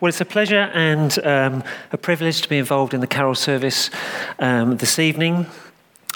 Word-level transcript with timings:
Well, 0.00 0.10
it's 0.10 0.20
a 0.20 0.26
pleasure 0.26 0.70
and 0.74 1.18
um, 1.24 1.64
a 1.90 1.96
privilege 1.96 2.42
to 2.42 2.48
be 2.48 2.58
involved 2.58 2.92
in 2.92 3.00
the 3.00 3.06
carol 3.06 3.34
service 3.34 3.90
um, 4.38 4.76
this 4.76 4.98
evening. 4.98 5.46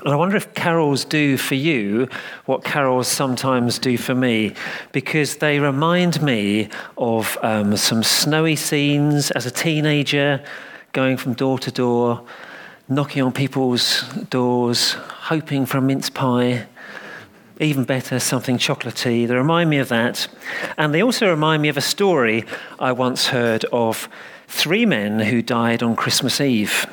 And 0.04 0.12
I 0.12 0.16
wonder 0.16 0.36
if 0.36 0.54
carols 0.54 1.04
do 1.04 1.36
for 1.36 1.54
you 1.54 2.08
what 2.46 2.64
carols 2.64 3.08
sometimes 3.08 3.78
do 3.78 3.98
for 3.98 4.14
me, 4.14 4.54
because 4.92 5.36
they 5.36 5.58
remind 5.58 6.22
me 6.22 6.68
of 6.96 7.38
um, 7.42 7.76
some 7.76 8.02
snowy 8.02 8.56
scenes 8.56 9.30
as 9.30 9.46
a 9.46 9.50
teenager, 9.50 10.42
going 10.92 11.16
from 11.16 11.34
door 11.34 11.58
to 11.58 11.70
door, 11.70 12.24
knocking 12.88 13.22
on 13.22 13.32
people's 13.32 14.02
doors, 14.30 14.92
hoping 14.92 15.66
for 15.66 15.78
a 15.78 15.82
mince 15.82 16.10
pie, 16.10 16.66
even 17.60 17.84
better, 17.84 18.18
something 18.18 18.56
chocolatey. 18.56 19.28
They 19.28 19.34
remind 19.34 19.70
me 19.70 19.78
of 19.78 19.88
that. 19.88 20.26
And 20.78 20.94
they 20.94 21.02
also 21.02 21.28
remind 21.28 21.62
me 21.62 21.68
of 21.68 21.76
a 21.76 21.82
story 21.82 22.44
I 22.78 22.92
once 22.92 23.28
heard 23.28 23.64
of 23.66 24.08
three 24.48 24.86
men 24.86 25.20
who 25.20 25.42
died 25.42 25.82
on 25.82 25.94
Christmas 25.94 26.40
Eve 26.40 26.86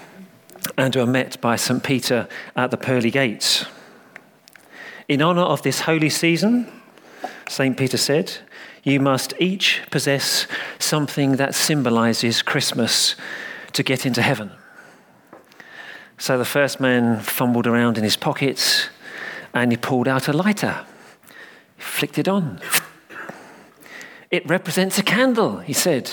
and 0.77 0.95
were 0.95 1.05
met 1.05 1.39
by 1.39 1.55
St. 1.55 1.81
Peter 1.81 2.27
at 2.55 2.69
the 2.69 2.77
pearly 2.77 3.09
gates. 3.09 3.65
In 5.07 5.21
honor 5.21 5.41
of 5.41 5.61
this 5.61 5.81
holy 5.81 6.09
season, 6.09 6.69
St. 7.47 7.77
Peter 7.77 7.97
said, 7.97 8.37
you 8.83 8.99
must 8.99 9.33
each 9.39 9.81
possess 9.89 10.47
something 10.79 11.37
that 11.37 11.55
symbolizes 11.55 12.41
Christmas 12.41 13.15
to 13.73 13.83
get 13.83 14.05
into 14.05 14.21
heaven. 14.21 14.51
So 16.17 16.37
the 16.37 16.45
first 16.45 16.79
man 16.79 17.19
fumbled 17.21 17.67
around 17.67 17.97
in 17.97 18.03
his 18.03 18.17
pockets 18.17 18.89
and 19.61 19.71
he 19.71 19.77
pulled 19.77 20.07
out 20.07 20.27
a 20.27 20.33
lighter. 20.33 20.85
He 21.77 21.83
flicked 21.83 22.17
it 22.17 22.27
on. 22.27 22.59
It 24.29 24.47
represents 24.47 24.97
a 24.97 25.03
candle, 25.03 25.59
he 25.59 25.73
said. 25.73 26.11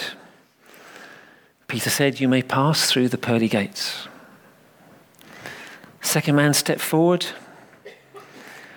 Peter 1.67 1.91
said, 1.91 2.20
You 2.20 2.29
may 2.29 2.43
pass 2.43 2.91
through 2.91 3.09
the 3.09 3.19
pearly 3.19 3.48
gates. 3.48 4.09
Second 6.01 6.36
man 6.36 6.55
stepped 6.55 6.81
forward, 6.81 7.27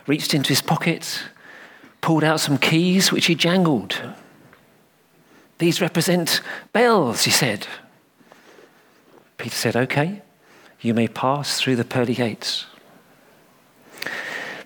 reached 0.08 0.34
into 0.34 0.50
his 0.50 0.62
pocket, 0.62 1.24
pulled 2.02 2.24
out 2.24 2.40
some 2.40 2.58
keys 2.58 3.12
which 3.12 3.26
he 3.26 3.36
jangled. 3.36 4.02
These 5.59 5.81
represent 5.81 6.42
bells, 6.72 7.26
he 7.26 7.31
said. 7.31 7.68
Peter 9.38 9.56
said, 9.56 9.76
Okay, 9.76 10.22
you 10.81 10.94
may 10.94 11.08
pass 11.08 11.59
through 11.59 11.76
the 11.76 11.86
pearly 11.86 12.16
gates. 12.16 12.66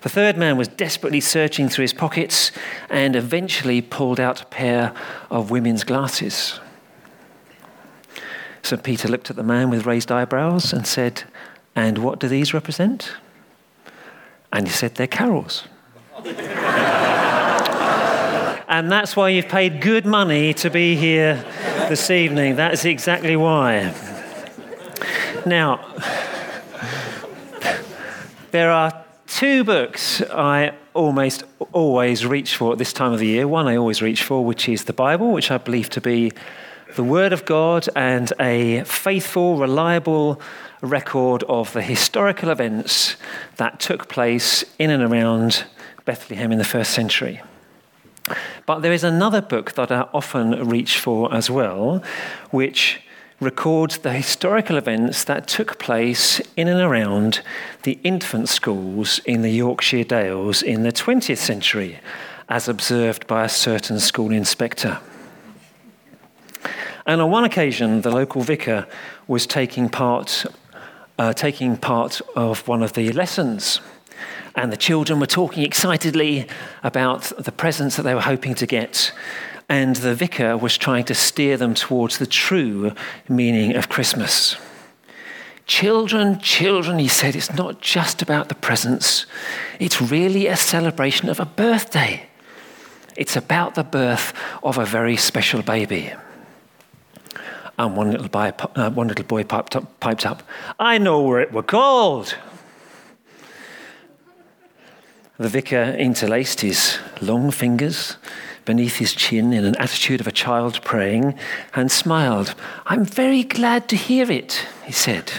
The 0.02 0.08
third 0.08 0.36
man 0.36 0.56
was 0.56 0.66
desperately 0.66 1.20
searching 1.20 1.68
through 1.68 1.82
his 1.82 1.92
pockets 1.92 2.50
and 2.90 3.14
eventually 3.14 3.80
pulled 3.80 4.18
out 4.18 4.42
a 4.42 4.46
pair 4.46 4.92
of 5.30 5.52
women's 5.52 5.84
glasses. 5.84 6.58
So 8.62 8.76
Peter 8.76 9.06
looked 9.06 9.30
at 9.30 9.36
the 9.36 9.44
man 9.44 9.70
with 9.70 9.86
raised 9.86 10.10
eyebrows 10.10 10.72
and 10.72 10.86
said, 10.88 11.22
And 11.76 11.98
what 11.98 12.18
do 12.18 12.26
these 12.26 12.52
represent? 12.52 13.12
And 14.52 14.66
he 14.66 14.72
said, 14.72 14.96
They're 14.96 15.06
carols. 15.06 15.68
and 18.68 18.90
that's 18.90 19.14
why 19.14 19.28
you've 19.28 19.48
paid 19.48 19.80
good 19.80 20.04
money 20.04 20.52
to 20.54 20.68
be 20.68 20.96
here 20.96 21.44
this 21.88 22.10
evening. 22.10 22.56
That's 22.56 22.84
exactly 22.84 23.36
why. 23.36 23.94
Now, 25.46 25.94
there 28.50 28.70
are 28.70 29.01
two 29.42 29.64
books 29.64 30.22
I 30.30 30.72
almost 30.94 31.42
always 31.72 32.24
reach 32.24 32.54
for 32.54 32.70
at 32.70 32.78
this 32.78 32.92
time 32.92 33.12
of 33.12 33.18
the 33.18 33.26
year. 33.26 33.48
One 33.48 33.66
I 33.66 33.74
always 33.74 34.00
reach 34.00 34.22
for, 34.22 34.44
which 34.44 34.68
is 34.68 34.84
the 34.84 34.92
Bible, 34.92 35.32
which 35.32 35.50
I 35.50 35.58
believe 35.58 35.90
to 35.90 36.00
be 36.00 36.30
the 36.94 37.02
Word 37.02 37.32
of 37.32 37.44
God 37.44 37.88
and 37.96 38.32
a 38.38 38.84
faithful, 38.84 39.56
reliable 39.56 40.40
record 40.80 41.42
of 41.48 41.72
the 41.72 41.82
historical 41.82 42.50
events 42.50 43.16
that 43.56 43.80
took 43.80 44.06
place 44.06 44.64
in 44.78 44.90
and 44.90 45.02
around 45.02 45.64
Bethlehem 46.04 46.52
in 46.52 46.58
the 46.58 46.64
first 46.64 46.92
century. 46.92 47.42
But 48.64 48.78
there 48.78 48.92
is 48.92 49.02
another 49.02 49.42
book 49.42 49.72
that 49.72 49.90
I 49.90 50.02
often 50.14 50.68
reach 50.68 51.00
for 51.00 51.34
as 51.34 51.50
well, 51.50 52.00
which 52.52 53.00
records 53.42 53.98
the 53.98 54.12
historical 54.12 54.76
events 54.76 55.24
that 55.24 55.48
took 55.48 55.78
place 55.78 56.40
in 56.56 56.68
and 56.68 56.80
around 56.80 57.42
the 57.82 57.98
infant 58.04 58.48
schools 58.48 59.18
in 59.26 59.42
the 59.42 59.50
Yorkshire 59.50 60.04
Dales 60.04 60.62
in 60.62 60.82
the 60.82 60.92
20th 60.92 61.38
century, 61.38 61.98
as 62.48 62.68
observed 62.68 63.26
by 63.26 63.44
a 63.44 63.48
certain 63.48 63.98
school 63.98 64.30
inspector. 64.30 64.98
And 67.04 67.20
on 67.20 67.30
one 67.30 67.44
occasion, 67.44 68.02
the 68.02 68.10
local 68.10 68.42
vicar 68.42 68.86
was 69.26 69.46
taking 69.46 69.88
part, 69.88 70.46
uh, 71.18 71.32
taking 71.32 71.76
part 71.76 72.20
of 72.36 72.66
one 72.68 72.82
of 72.82 72.92
the 72.92 73.12
lessons. 73.12 73.80
And 74.54 74.72
the 74.72 74.76
children 74.76 75.18
were 75.18 75.26
talking 75.26 75.64
excitedly 75.64 76.46
about 76.82 77.32
the 77.38 77.52
presents 77.52 77.96
that 77.96 78.02
they 78.02 78.14
were 78.14 78.20
hoping 78.20 78.54
to 78.56 78.66
get 78.66 79.12
and 79.68 79.96
the 79.96 80.14
vicar 80.14 80.56
was 80.56 80.76
trying 80.76 81.04
to 81.04 81.14
steer 81.14 81.56
them 81.56 81.74
towards 81.74 82.18
the 82.18 82.26
true 82.26 82.92
meaning 83.28 83.74
of 83.76 83.88
Christmas. 83.88 84.56
Children, 85.66 86.40
children, 86.40 86.98
he 86.98 87.08
said, 87.08 87.36
it's 87.36 87.54
not 87.54 87.80
just 87.80 88.20
about 88.20 88.48
the 88.48 88.54
presents, 88.54 89.26
it's 89.78 90.02
really 90.02 90.46
a 90.46 90.56
celebration 90.56 91.28
of 91.28 91.40
a 91.40 91.46
birthday. 91.46 92.26
It's 93.16 93.36
about 93.36 93.74
the 93.74 93.84
birth 93.84 94.32
of 94.62 94.78
a 94.78 94.84
very 94.84 95.16
special 95.16 95.62
baby. 95.62 96.12
And 97.78 97.96
one 97.96 98.10
little 98.10 98.28
boy, 98.28 98.52
uh, 98.74 98.90
one 98.90 99.08
little 99.08 99.24
boy 99.24 99.44
piped, 99.44 99.76
up, 99.76 100.00
piped 100.00 100.26
up, 100.26 100.42
I 100.78 100.98
know 100.98 101.22
where 101.22 101.40
it 101.40 101.52
were 101.52 101.62
called. 101.62 102.36
The 105.38 105.48
vicar 105.48 105.96
interlaced 105.98 106.60
his 106.60 106.98
long 107.20 107.50
fingers 107.50 108.16
beneath 108.64 108.96
his 108.96 109.14
chin 109.14 109.52
in 109.52 109.64
an 109.64 109.76
attitude 109.76 110.20
of 110.20 110.26
a 110.26 110.32
child 110.32 110.82
praying 110.82 111.34
and 111.74 111.90
smiled. 111.90 112.54
I'm 112.86 113.04
very 113.04 113.42
glad 113.42 113.88
to 113.88 113.96
hear 113.96 114.30
it, 114.30 114.66
he 114.84 114.92
said, 114.92 115.32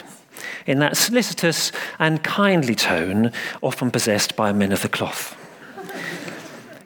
in 0.66 0.80
that 0.80 0.98
solicitous 0.98 1.72
and 2.00 2.24
kindly 2.24 2.76
tone 2.76 3.32
often 3.62 3.92
possessed 3.92 4.36
by 4.36 4.52
men 4.52 4.72
of 4.72 4.82
the 4.82 4.90
cloth. 4.90 5.38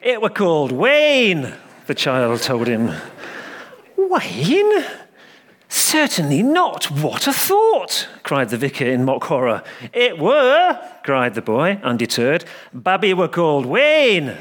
it 0.02 0.22
were 0.22 0.28
called 0.28 0.72
Wayne, 0.72 1.54
the 1.86 1.94
child 1.94 2.42
told 2.42 2.66
him. 2.66 2.92
Wayne? 3.96 4.84
Certainly 5.68 6.42
not. 6.42 6.90
What 6.90 7.26
a 7.26 7.32
thought, 7.32 8.08
cried 8.22 8.48
the 8.48 8.56
vicar 8.56 8.86
in 8.86 9.04
mock 9.04 9.24
horror. 9.24 9.62
It 9.92 10.18
were, 10.18 10.80
cried 11.04 11.34
the 11.34 11.42
boy, 11.42 11.78
undeterred. 11.82 12.44
Babby 12.72 13.12
were 13.12 13.28
called 13.28 13.66
Wayne. 13.66 14.36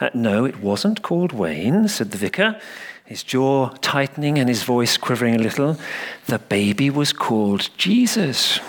Uh, 0.00 0.10
no, 0.12 0.44
it 0.44 0.60
wasn't 0.60 1.02
called 1.02 1.32
Wayne, 1.32 1.88
said 1.88 2.10
the 2.10 2.18
vicar, 2.18 2.60
his 3.04 3.22
jaw 3.22 3.68
tightening 3.80 4.38
and 4.38 4.48
his 4.48 4.62
voice 4.62 4.96
quivering 4.96 5.34
a 5.34 5.38
little. 5.38 5.78
The 6.26 6.38
baby 6.38 6.90
was 6.90 7.12
called 7.12 7.70
Jesus. 7.76 8.60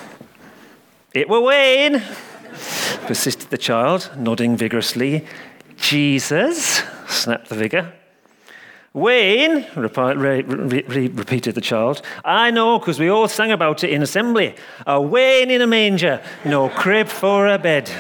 It 1.14 1.28
were 1.28 1.42
Wayne, 1.42 2.02
persisted 3.06 3.50
the 3.50 3.58
child, 3.58 4.12
nodding 4.16 4.56
vigorously. 4.56 5.26
Jesus, 5.76 6.84
snapped 7.08 7.50
the 7.50 7.56
vicar. 7.56 7.94
Wayne, 8.94 9.66
re- 9.76 10.42
re- 10.42 11.08
repeated 11.08 11.54
the 11.56 11.62
child. 11.62 12.02
I 12.26 12.50
know, 12.52 12.80
because 12.80 13.00
we 13.00 13.10
all 13.10 13.28
sang 13.28 13.52
about 13.52 13.84
it 13.84 13.92
in 13.92 14.02
assembly. 14.02 14.56
A 14.88 15.00
Wayne 15.00 15.52
in 15.52 15.62
a 15.62 15.68
manger, 15.68 16.22
no 16.46 16.70
crib 16.70 17.08
for 17.08 17.48
a 17.48 17.60
bed. 17.60 17.92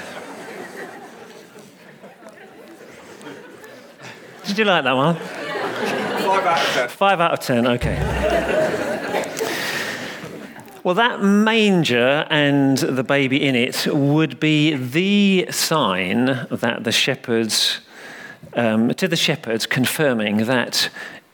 Did 4.47 4.57
you 4.59 4.65
like 4.65 4.85
that 4.85 4.95
one? 4.95 5.15
Five 5.15 6.45
out 6.45 6.57
of 6.57 6.73
ten. 6.73 6.87
Five 6.89 7.19
out 7.19 7.33
of 7.33 7.39
ten, 7.41 7.67
okay. 7.67 7.97
Well, 10.83 10.95
that 10.95 11.21
manger 11.21 12.25
and 12.29 12.77
the 12.77 13.03
baby 13.03 13.45
in 13.45 13.55
it 13.55 13.87
would 13.87 14.39
be 14.39 14.73
the 14.73 15.51
sign 15.51 16.47
that 16.49 16.85
the 16.85 16.93
shepherds, 16.93 17.81
um, 18.53 18.93
to 18.93 19.09
the 19.09 19.17
shepherds, 19.17 19.65
confirming 19.65 20.45
that, 20.45 20.89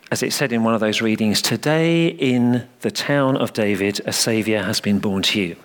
as 0.09 0.23
it 0.23 0.33
said 0.33 0.51
in 0.51 0.63
one 0.63 0.73
of 0.73 0.79
those 0.79 0.99
readings, 0.99 1.39
today 1.39 2.07
in 2.07 2.67
the 2.81 2.89
town 2.89 3.37
of 3.37 3.53
David, 3.53 4.01
a 4.07 4.11
Saviour 4.11 4.63
has 4.63 4.79
been 4.79 4.97
born 4.97 5.21
to 5.21 5.39
you. 5.39 5.55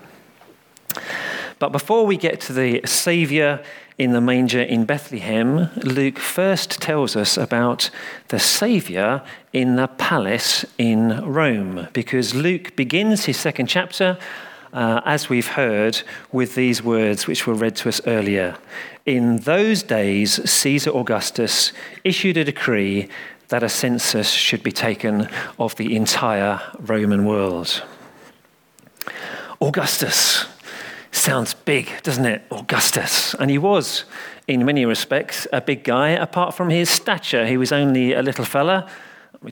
But 1.58 1.72
before 1.72 2.06
we 2.06 2.16
get 2.16 2.40
to 2.43 2.52
the 2.52 2.81
Saviour 2.84 3.60
in 3.99 4.12
the 4.12 4.20
manger 4.20 4.62
in 4.62 4.84
Bethlehem, 4.84 5.70
Luke 5.82 6.19
first 6.19 6.81
tells 6.81 7.16
us 7.16 7.37
about 7.37 7.90
the 8.28 8.38
Saviour 8.38 9.22
in 9.52 9.75
the 9.75 9.88
palace 9.88 10.64
in 10.78 11.25
Rome, 11.25 11.88
because 11.93 12.34
Luke 12.34 12.76
begins 12.76 13.25
his 13.25 13.37
second 13.37 13.66
chapter, 13.66 14.16
uh, 14.72 15.00
as 15.05 15.28
we've 15.28 15.49
heard, 15.49 16.02
with 16.31 16.55
these 16.55 16.81
words 16.82 17.26
which 17.26 17.46
were 17.46 17.55
read 17.55 17.75
to 17.76 17.88
us 17.88 18.00
earlier. 18.06 18.56
In 19.04 19.38
those 19.38 19.82
days, 19.82 20.49
Caesar 20.49 20.90
Augustus 20.90 21.72
issued 22.04 22.37
a 22.37 22.44
decree 22.44 23.08
that 23.49 23.62
a 23.64 23.69
census 23.69 24.31
should 24.31 24.62
be 24.62 24.70
taken 24.70 25.28
of 25.58 25.75
the 25.76 25.96
entire 25.96 26.61
Roman 26.78 27.25
world. 27.25 27.82
Augustus 29.61 30.46
sounds 31.19 31.55
big, 31.55 31.91
doesn't 32.03 32.25
it? 32.25 32.43
Augustus. 32.50 33.35
And 33.35 33.50
he 33.50 33.59
was, 33.59 34.05
in 34.47 34.65
many 34.65 34.85
respects, 34.87 35.47
a 35.53 35.61
big 35.61 35.85
guy, 35.85 36.11
apart 36.11 36.55
from 36.55 36.70
his 36.70 36.88
stature. 36.88 37.47
He 37.47 37.56
was 37.56 37.73
only 37.73 38.12
a 38.12 38.23
little 38.23 38.44
fella. 38.44 38.88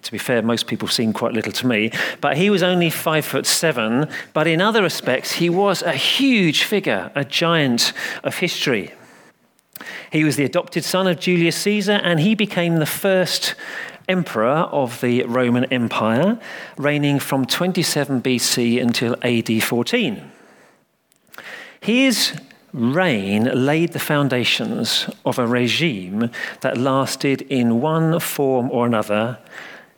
To 0.01 0.13
be 0.13 0.19
fair, 0.19 0.43
most 0.43 0.67
people 0.67 0.89
seem 0.89 1.13
quite 1.13 1.33
little 1.33 1.53
to 1.53 1.67
me, 1.67 1.93
but 2.21 2.37
he 2.37 2.51
was 2.51 2.63
only 2.63 2.91
five 2.91 3.25
foot 3.25 3.47
seven. 3.47 4.09
But 4.33 4.47
in 4.47 4.61
other 4.61 4.83
respects, 4.83 5.33
he 5.33 5.49
was 5.49 5.83
a 5.83 5.93
huge 5.93 6.65
figure, 6.65 7.13
a 7.15 7.25
giant 7.25 7.93
of 8.25 8.37
history. 8.39 8.93
He 10.11 10.25
was 10.25 10.37
the 10.37 10.45
adopted 10.45 10.85
son 10.85 11.07
of 11.07 11.21
Julius 11.21 11.57
Caesar, 11.59 12.01
and 12.03 12.19
he 12.19 12.35
became 12.35 12.77
the 12.77 12.87
first 12.87 13.55
emperor 14.09 14.69
of 14.73 15.01
the 15.01 15.23
Roman 15.25 15.65
Empire, 15.67 16.41
reigning 16.77 17.19
from 17.19 17.45
27 17.45 18.23
BC 18.23 18.81
until 18.81 19.17
AD 19.23 19.63
14. 19.63 20.33
His 21.81 22.33
reign 22.73 23.45
laid 23.45 23.93
the 23.93 23.99
foundations 23.99 25.09
of 25.25 25.39
a 25.39 25.47
regime 25.47 26.31
that 26.61 26.77
lasted 26.77 27.43
in 27.43 27.81
one 27.81 28.21
form 28.21 28.71
or 28.71 28.87
another 28.87 29.39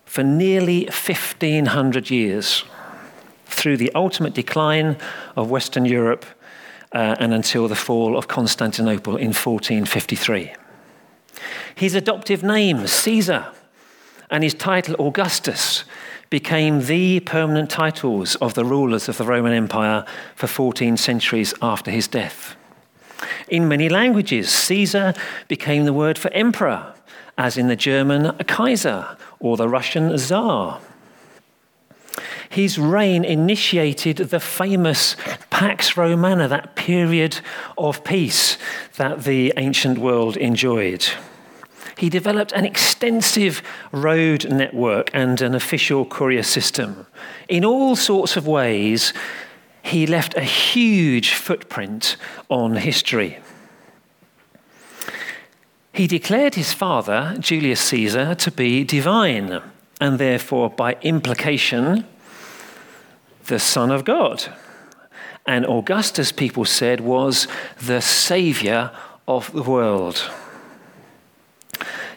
for 0.04 0.22
nearly 0.22 0.84
1500 0.84 2.10
years 2.10 2.64
through 3.46 3.76
the 3.76 3.92
ultimate 3.94 4.34
decline 4.34 4.96
of 5.36 5.50
Western 5.50 5.84
Europe 5.84 6.25
uh, 6.92 7.16
and 7.19 7.34
until 7.34 7.69
the 7.69 7.75
fall 7.75 8.16
of 8.16 8.28
Constantinople 8.28 9.16
in 9.16 9.28
1453. 9.28 10.52
His 11.75 11.94
adoptive 11.94 12.42
name, 12.42 12.86
Caesar, 12.86 13.48
and 14.30 14.42
his 14.42 14.54
title, 14.54 14.96
Augustus, 14.98 15.84
became 16.30 16.84
the 16.84 17.20
permanent 17.20 17.70
titles 17.70 18.34
of 18.36 18.54
the 18.54 18.64
rulers 18.64 19.08
of 19.08 19.16
the 19.19 19.25
Roman 19.25 19.52
Empire 19.52 20.04
for 20.34 20.46
14 20.46 20.96
centuries 20.96 21.54
after 21.62 21.90
his 21.90 22.08
death. 22.08 22.56
In 23.48 23.69
many 23.69 23.88
languages, 23.88 24.50
Caesar 24.50 25.14
became 25.48 25.84
the 25.84 25.92
word 25.92 26.19
for 26.19 26.30
emperor, 26.32 26.94
as 27.36 27.56
in 27.56 27.69
the 27.69 27.76
German 27.76 28.36
Kaiser 28.46 29.16
or 29.40 29.56
the 29.56 29.69
Russian 29.69 30.16
Tsar. 30.19 30.80
His 32.50 32.78
reign 32.78 33.25
initiated 33.25 34.16
the 34.16 34.40
famous 34.40 35.16
Pax 35.50 35.96
Romana, 35.96 36.48
that 36.48 36.76
period 36.76 37.40
of 37.76 38.04
peace 38.04 38.56
that 38.96 39.25
the 39.25 39.52
ancient 39.56 39.98
world 39.98 40.36
enjoyed. 40.36 41.06
He 41.99 42.09
developed 42.09 42.53
an 42.53 42.65
extensive 42.65 43.61
road 43.91 44.49
network 44.49 45.11
and 45.12 45.41
an 45.41 45.53
official 45.53 46.05
courier 46.05 46.45
system. 46.45 47.09
In 47.49 47.65
all 47.65 47.97
sorts 47.97 48.37
of 48.37 48.47
ways, 48.47 49.12
he 49.83 50.06
left 50.06 50.37
a 50.37 50.43
huge 50.43 51.33
footprint 51.33 52.17
on 52.49 52.77
history. 52.77 53.41
He 55.93 56.06
declared 56.06 56.55
his 56.55 56.73
father, 56.73 57.35
Julius 57.41 57.81
Caesar, 57.81 58.37
to 58.37 58.53
be 58.53 58.85
divine, 58.85 59.61
and 60.00 60.21
therefore, 60.21 60.71
by 60.71 60.97
implication, 61.03 62.05
the 63.47 63.59
Son 63.59 63.91
of 63.91 64.05
God. 64.05 64.45
And 65.47 65.67
Augustus, 65.67 66.31
people 66.31 66.65
said, 66.65 67.00
was 67.00 67.49
the 67.81 68.00
savior 68.00 68.93
of 69.27 69.53
the 69.53 69.65
world. 69.65 70.31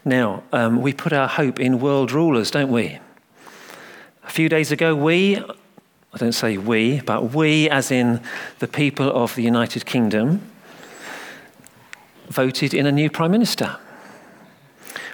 Now, 0.03 0.44
um, 0.51 0.81
we 0.81 0.94
put 0.94 1.13
our 1.13 1.27
hope 1.27 1.59
in 1.59 1.80
world 1.80 2.12
rulers, 2.12 2.50
don't 2.50 2.71
we? 2.71 2.98
A 4.24 4.30
few 4.30 4.50
days 4.50 4.71
ago, 4.71 4.95
we, 4.95 5.38
I 5.38 6.18
don't 6.18 6.31
say 6.31 6.57
we, 6.57 7.01
but 7.01 7.36
we, 7.36 7.69
as 7.69 7.92
in 7.92 8.19
the 8.59 8.68
people 8.68 9.12
of 9.12 9.36
the 9.36 9.44
United 9.44 9.86
Kingdom, 9.86 10.42
voted 12.30 12.74
in 12.74 12.88
a 12.88 12.92
new 12.92 13.12
Prime 13.12 13.30
Minister. 13.30 13.77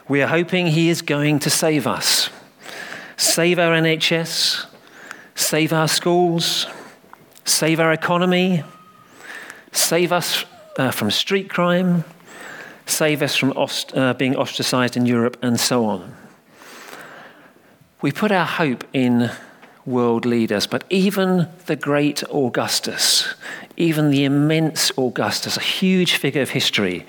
We 0.08 0.22
are 0.22 0.28
hoping 0.28 0.68
he 0.68 0.88
is 0.88 1.02
going 1.02 1.40
to 1.40 1.50
save 1.50 1.86
us, 1.86 2.30
save 3.18 3.60
our 3.60 3.74
NHS, 3.74 4.68
save 5.36 5.74
our 5.74 5.90
schools, 5.90 6.66
save 7.44 7.82
our 7.82 7.92
economy, 7.92 8.64
save 9.74 10.14
us 10.14 10.46
uh, 10.78 10.92
from 10.92 11.12
street 11.12 11.50
crime, 11.50 12.06
save 12.90 13.22
us 13.22 13.36
from 13.36 13.52
ost- 13.52 13.96
uh, 13.96 14.14
being 14.14 14.36
ostracized 14.36 14.98
in 14.98 15.06
Europe, 15.06 15.38
and 15.42 15.60
so 15.60 15.86
on. 15.86 16.16
We 18.02 18.12
put 18.12 18.32
our 18.32 18.46
hope 18.46 18.84
in 18.94 19.32
world 19.86 20.26
leaders, 20.26 20.68
but 20.68 20.84
even 20.90 21.48
the 21.66 21.76
great 21.76 22.24
Augustus, 22.30 23.34
even 23.78 24.12
the 24.12 24.26
immense 24.26 24.92
Augustus, 24.98 25.58
a 25.58 25.62
huge 25.62 26.16
figure 26.16 26.42
of 26.42 26.52
history, 26.52 27.06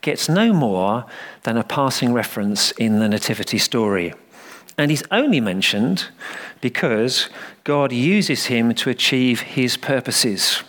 gets 0.00 0.28
no 0.28 0.52
more 0.52 1.04
than 1.42 1.56
a 1.56 1.62
passing 1.62 2.12
reference 2.12 2.72
in 2.72 2.98
the 2.98 3.08
Nativity 3.08 3.58
story. 3.58 4.14
And 4.78 4.90
he's 4.90 5.04
only 5.10 5.40
mentioned 5.40 6.08
because 6.60 7.28
God 7.64 7.92
uses 7.92 8.46
him 8.46 8.74
to 8.74 8.90
achieve 8.90 9.40
his 9.40 9.76
purposes, 9.76 10.62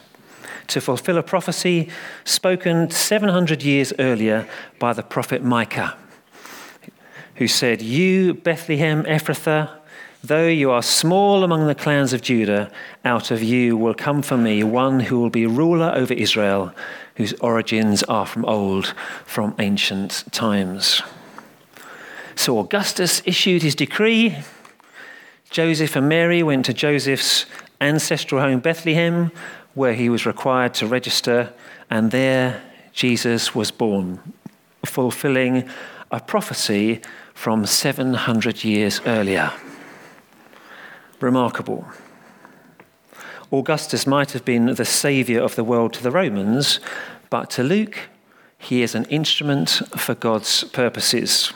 to 0.74 0.82
fulfill 0.82 1.18
a 1.18 1.24
prophecy 1.24 1.88
spoken 2.26 2.90
700 2.90 3.64
years 3.64 3.94
earlier 4.00 4.48
by 4.80 4.92
the 4.92 5.04
prophet 5.04 5.44
Micah, 5.44 5.96
who 7.36 7.48
said, 7.48 7.82
You, 7.82 8.34
Bethlehem 8.34 9.04
Ephrathah, 9.04 9.70
though 10.24 10.48
you 10.48 10.72
are 10.72 10.82
small 10.82 11.44
among 11.44 11.68
the 11.68 11.76
clans 11.76 12.12
of 12.12 12.22
Judah, 12.22 12.72
out 13.06 13.30
of 13.30 13.44
you 13.44 13.78
will 13.78 13.94
come 13.94 14.24
for 14.24 14.36
me 14.36 14.64
one 14.64 15.00
who 15.00 15.20
will 15.20 15.30
be 15.30 15.46
ruler 15.46 15.92
over 15.94 16.14
Israel, 16.14 16.74
whose 17.16 17.34
origins 17.34 18.02
are 18.04 18.26
from 18.26 18.44
old, 18.46 18.96
from 19.26 19.56
ancient 19.60 20.24
times. 20.32 21.04
So 22.36 22.58
Augustus 22.58 23.22
issued 23.26 23.62
his 23.62 23.76
decree. 23.76 24.38
Joseph 25.52 25.96
and 25.96 26.10
Mary 26.10 26.42
went 26.42 26.66
to 26.66 26.74
Joseph's 26.74 27.46
ancestral 27.80 28.42
home, 28.42 28.60
Bethlehem, 28.60 29.32
where 29.74 29.94
he 29.94 30.10
was 30.10 30.26
required 30.26 30.74
to 30.76 30.88
register, 30.88 31.54
and 31.90 32.12
there 32.12 32.62
Jesus 32.92 33.56
was 33.56 33.72
born, 33.72 34.20
fulfilling 34.86 35.68
a 36.12 36.20
prophecy 36.20 37.02
from 37.34 37.66
700 37.66 38.64
years 38.64 39.02
earlier. 39.06 39.52
Remarkable. 41.20 41.88
Augustus 43.52 44.08
might 44.08 44.32
have 44.32 44.46
been 44.46 44.66
the 44.66 44.86
saviour 44.86 45.42
of 45.42 45.56
the 45.56 45.64
world 45.64 45.94
to 45.94 46.04
the 46.04 46.12
Romans, 46.12 46.80
but 47.30 47.50
to 47.52 47.64
Luke, 47.64 47.98
he 48.58 48.82
is 48.82 48.96
an 48.96 49.06
instrument 49.06 49.82
for 49.98 50.16
God's 50.16 50.64
purposes. 50.66 51.52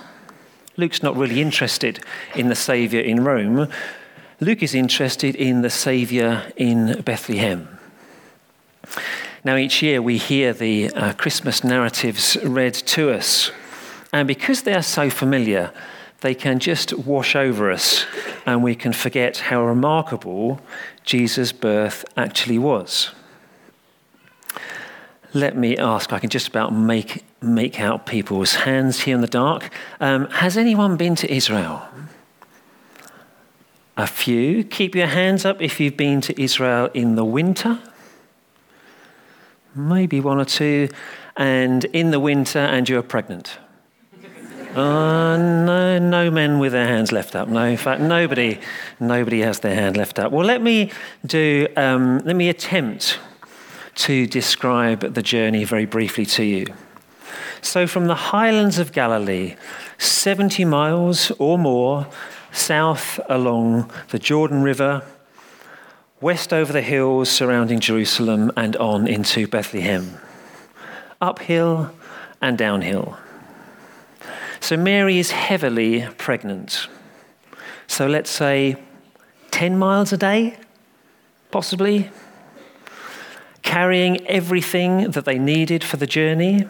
Luke's 0.76 1.02
not 1.02 1.16
really 1.16 1.42
interested 1.42 2.00
in 2.36 2.50
the 2.50 2.56
Saviour 2.56 3.02
in 3.02 3.24
Rome. 3.24 3.68
Luke 4.40 4.62
is 4.62 4.76
interested 4.76 5.36
in 5.36 5.62
the 5.62 5.70
Saviour 5.70 6.44
in 6.56 7.02
Bethlehem. 7.02 7.77
Now, 9.44 9.56
each 9.56 9.82
year 9.82 10.02
we 10.02 10.18
hear 10.18 10.54
the 10.54 10.90
uh, 10.92 11.14
Christmas 11.14 11.64
narratives 11.64 12.38
read 12.44 12.74
to 12.74 13.12
us. 13.12 13.52
And 14.12 14.28
because 14.28 14.64
they 14.64 14.74
are 14.74 14.82
so 14.82 15.10
familiar, 15.10 15.72
they 16.22 16.34
can 16.34 16.60
just 16.60 16.94
wash 16.94 17.36
over 17.36 17.72
us 17.72 18.06
and 18.46 18.64
we 18.64 18.76
can 18.76 18.94
forget 18.94 19.38
how 19.38 19.64
remarkable 19.64 20.60
Jesus' 21.04 21.52
birth 21.52 22.06
actually 22.16 22.58
was. 22.58 23.12
Let 25.34 25.56
me 25.56 25.78
ask, 25.78 26.14
I 26.14 26.20
can 26.20 26.30
just 26.30 26.48
about 26.48 26.74
make 26.74 27.24
make 27.42 27.80
out 27.80 28.06
people's 28.06 28.56
hands 28.56 29.02
here 29.02 29.14
in 29.16 29.22
the 29.22 29.28
dark. 29.28 29.70
Um, 30.00 30.28
has 30.32 30.58
anyone 30.58 30.98
been 30.98 31.16
to 31.16 31.32
Israel? 31.32 31.88
A 33.96 34.08
few. 34.08 34.64
Keep 34.64 34.96
your 34.96 35.08
hands 35.08 35.46
up 35.46 35.62
if 35.62 35.80
you've 35.80 35.98
been 35.98 36.22
to 36.22 36.42
Israel 36.42 36.90
in 36.94 37.16
the 37.16 37.26
winter. 37.26 37.80
Maybe 39.78 40.20
one 40.20 40.40
or 40.40 40.46
two. 40.46 40.90
And 41.36 41.86
in 41.86 42.12
the 42.12 42.20
winter, 42.20 42.60
and 42.60 42.90
you're 42.90 43.04
pregnant. 43.04 43.60
Uh, 44.76 45.38
no, 45.38 46.00
no 46.00 46.32
men 46.32 46.60
with 46.60 46.72
their 46.72 46.88
hands 46.88 47.12
left 47.12 47.36
up. 47.36 47.48
No, 47.48 47.64
in 47.64 47.78
fact, 47.78 48.02
nobody, 48.02 48.60
nobody 49.00 49.42
has 49.42 49.60
their 49.60 49.76
hand 49.76 49.96
left 49.96 50.18
up. 50.18 50.32
Well, 50.32 50.46
let 50.46 50.62
me 50.62 50.92
do. 51.26 51.68
Um, 51.78 52.20
let 52.20 52.36
me 52.36 52.50
attempt 52.50 53.20
to 53.96 54.28
describe 54.28 55.14
the 55.14 55.22
journey 55.22 55.64
very 55.64 55.86
briefly 55.86 56.26
to 56.26 56.44
you. 56.44 56.66
So, 57.62 57.88
from 57.88 58.08
the 58.08 58.16
highlands 58.16 58.78
of 58.80 58.92
Galilee, 58.92 59.56
70 59.98 60.66
miles 60.66 61.32
or 61.40 61.58
more 61.58 62.08
south 62.52 63.20
along 63.30 63.92
the 64.10 64.20
Jordan 64.20 64.62
River, 64.62 65.04
west 66.20 66.52
over 66.52 66.74
the 66.74 66.82
hills 66.82 67.30
surrounding 67.30 67.80
Jerusalem, 67.80 68.52
and 68.58 68.76
on 68.78 69.08
into 69.08 69.48
Bethlehem, 69.48 70.18
uphill 71.22 71.92
and 72.42 72.58
downhill. 72.58 73.18
So 74.60 74.76
Mary 74.76 75.20
is 75.20 75.32
heavily 75.32 76.08
pregnant. 76.18 76.88
So 77.88 78.08
let's 78.08 78.30
say 78.30 78.76
10 79.52 79.78
miles 79.78 80.12
a 80.12 80.18
day, 80.18 80.58
possibly, 81.52 82.10
carrying 83.62 84.26
everything 84.28 85.12
that 85.12 85.26
they 85.26 85.38
needed 85.38 85.84
for 85.84 85.98
the 85.98 86.08
journey 86.08 86.68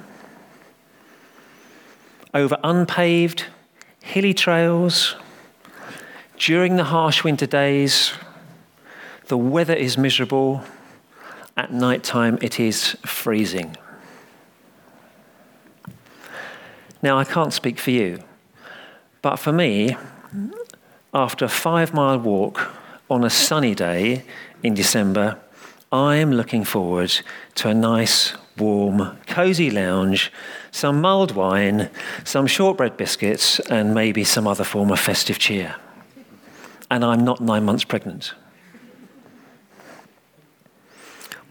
over 2.34 2.58
unpaved, 2.63 3.46
hilly 4.01 4.34
trails. 4.34 5.16
During 6.38 6.75
the 6.75 6.84
harsh 6.84 7.24
winter 7.24 7.48
days, 7.48 8.13
the 9.28 9.38
weather 9.38 9.74
is 9.74 9.98
miserable. 9.98 10.64
At 11.56 11.72
night 11.72 12.04
time, 12.04 12.38
it 12.42 12.60
is 12.60 12.92
freezing. 13.06 13.76
Now, 17.02 17.18
I 17.18 17.24
can't 17.24 17.54
speak 17.54 17.80
for 17.80 17.92
you, 17.92 18.24
but 19.22 19.38
for 19.38 19.52
me, 19.52 19.96
after 21.14 21.46
a 21.46 21.50
five 21.50 21.94
mile 21.94 22.20
walk 22.20 22.72
on 23.10 23.24
a 23.24 23.30
sunny 23.30 23.76
day 23.76 24.24
in 24.64 24.74
December, 24.74 25.38
I 25.92 26.16
am 26.16 26.32
looking 26.32 26.64
forward 26.64 27.14
to 27.56 27.70
a 27.70 27.74
nice, 27.74 28.34
warm, 28.58 29.18
cosy 29.28 29.72
lounge, 29.72 30.32
some 30.72 31.00
mulled 31.02 31.32
wine, 31.32 31.90
some 32.24 32.46
shortbread 32.48 32.98
biscuits, 32.98 33.60
and 33.62 33.94
maybe 33.94 34.24
some 34.24 34.48
other 34.48 34.64
form 34.64 34.92
of 34.92 35.00
festive 35.00 35.40
cheer. 35.40 35.76
And 36.92 37.06
I'm 37.06 37.24
not 37.24 37.40
nine 37.40 37.64
months 37.64 37.84
pregnant. 37.84 38.34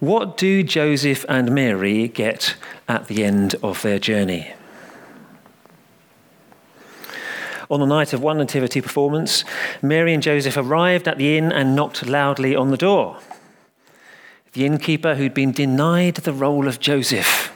What 0.00 0.36
do 0.36 0.62
Joseph 0.62 1.24
and 1.26 1.52
Mary 1.52 2.08
get 2.08 2.56
at 2.86 3.06
the 3.06 3.24
end 3.24 3.54
of 3.62 3.80
their 3.80 3.98
journey? 3.98 4.52
On 7.70 7.80
the 7.80 7.86
night 7.86 8.12
of 8.12 8.22
one 8.22 8.36
nativity 8.36 8.82
performance, 8.82 9.42
Mary 9.80 10.12
and 10.12 10.22
Joseph 10.22 10.58
arrived 10.58 11.08
at 11.08 11.16
the 11.16 11.38
inn 11.38 11.50
and 11.50 11.74
knocked 11.74 12.06
loudly 12.06 12.54
on 12.54 12.70
the 12.70 12.76
door. 12.76 13.18
The 14.52 14.66
innkeeper, 14.66 15.14
who'd 15.14 15.32
been 15.32 15.52
denied 15.52 16.16
the 16.16 16.32
role 16.32 16.68
of 16.68 16.78
Joseph 16.78 17.52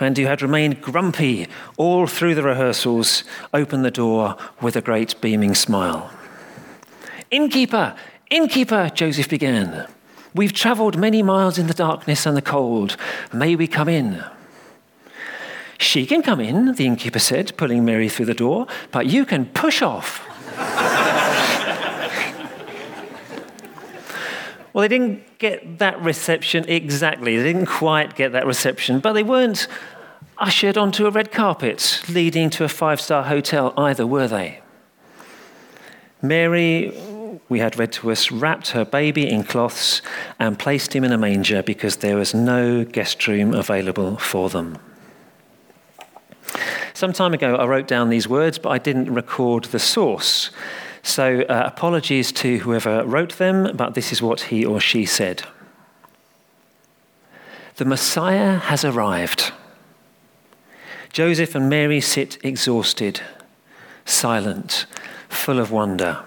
and 0.00 0.16
who 0.16 0.24
had 0.24 0.40
remained 0.40 0.80
grumpy 0.80 1.48
all 1.76 2.06
through 2.06 2.34
the 2.34 2.42
rehearsals, 2.42 3.24
opened 3.52 3.84
the 3.84 3.90
door 3.90 4.38
with 4.62 4.74
a 4.74 4.80
great 4.80 5.20
beaming 5.20 5.54
smile. 5.54 6.10
Innkeeper, 7.30 7.94
innkeeper, 8.30 8.90
Joseph 8.94 9.28
began. 9.28 9.86
We've 10.34 10.52
travelled 10.52 10.96
many 10.96 11.22
miles 11.22 11.58
in 11.58 11.66
the 11.66 11.74
darkness 11.74 12.24
and 12.24 12.36
the 12.36 12.42
cold. 12.42 12.96
May 13.32 13.54
we 13.54 13.66
come 13.66 13.88
in? 13.88 14.24
She 15.78 16.06
can 16.06 16.22
come 16.22 16.40
in, 16.40 16.74
the 16.74 16.86
innkeeper 16.86 17.18
said, 17.18 17.56
pulling 17.56 17.84
Mary 17.84 18.08
through 18.08 18.26
the 18.26 18.34
door, 18.34 18.66
but 18.92 19.06
you 19.06 19.26
can 19.26 19.46
push 19.46 19.82
off. 19.82 20.26
well, 24.72 24.82
they 24.82 24.88
didn't 24.88 25.38
get 25.38 25.80
that 25.80 26.00
reception 26.00 26.64
exactly. 26.68 27.36
They 27.36 27.52
didn't 27.52 27.66
quite 27.66 28.14
get 28.14 28.32
that 28.32 28.46
reception, 28.46 29.00
but 29.00 29.12
they 29.12 29.24
weren't 29.24 29.66
ushered 30.38 30.78
onto 30.78 31.06
a 31.06 31.10
red 31.10 31.32
carpet 31.32 32.02
leading 32.08 32.48
to 32.50 32.64
a 32.64 32.68
five 32.68 33.00
star 33.00 33.24
hotel 33.24 33.74
either, 33.76 34.06
were 34.06 34.28
they? 34.28 34.60
Mary, 36.22 36.96
we 37.52 37.60
had 37.60 37.78
read 37.78 37.92
to 37.92 38.10
us, 38.10 38.32
wrapped 38.32 38.70
her 38.70 38.84
baby 38.84 39.28
in 39.28 39.44
cloths 39.44 40.00
and 40.40 40.58
placed 40.58 40.96
him 40.96 41.04
in 41.04 41.12
a 41.12 41.18
manger 41.18 41.62
because 41.62 41.96
there 41.98 42.16
was 42.16 42.32
no 42.32 42.82
guest 42.82 43.28
room 43.28 43.52
available 43.52 44.16
for 44.16 44.48
them. 44.48 44.78
Some 46.94 47.12
time 47.12 47.34
ago, 47.34 47.56
I 47.56 47.66
wrote 47.66 47.86
down 47.86 48.08
these 48.08 48.26
words, 48.26 48.58
but 48.58 48.70
I 48.70 48.78
didn't 48.78 49.12
record 49.12 49.64
the 49.64 49.78
source. 49.78 50.50
So, 51.02 51.42
uh, 51.42 51.64
apologies 51.66 52.32
to 52.32 52.58
whoever 52.58 53.04
wrote 53.04 53.36
them, 53.36 53.76
but 53.76 53.94
this 53.94 54.12
is 54.12 54.22
what 54.22 54.42
he 54.42 54.64
or 54.64 54.80
she 54.80 55.04
said 55.04 55.42
The 57.76 57.84
Messiah 57.84 58.56
has 58.56 58.82
arrived. 58.82 59.52
Joseph 61.12 61.54
and 61.54 61.68
Mary 61.68 62.00
sit 62.00 62.42
exhausted, 62.42 63.20
silent, 64.06 64.86
full 65.28 65.58
of 65.58 65.70
wonder. 65.70 66.24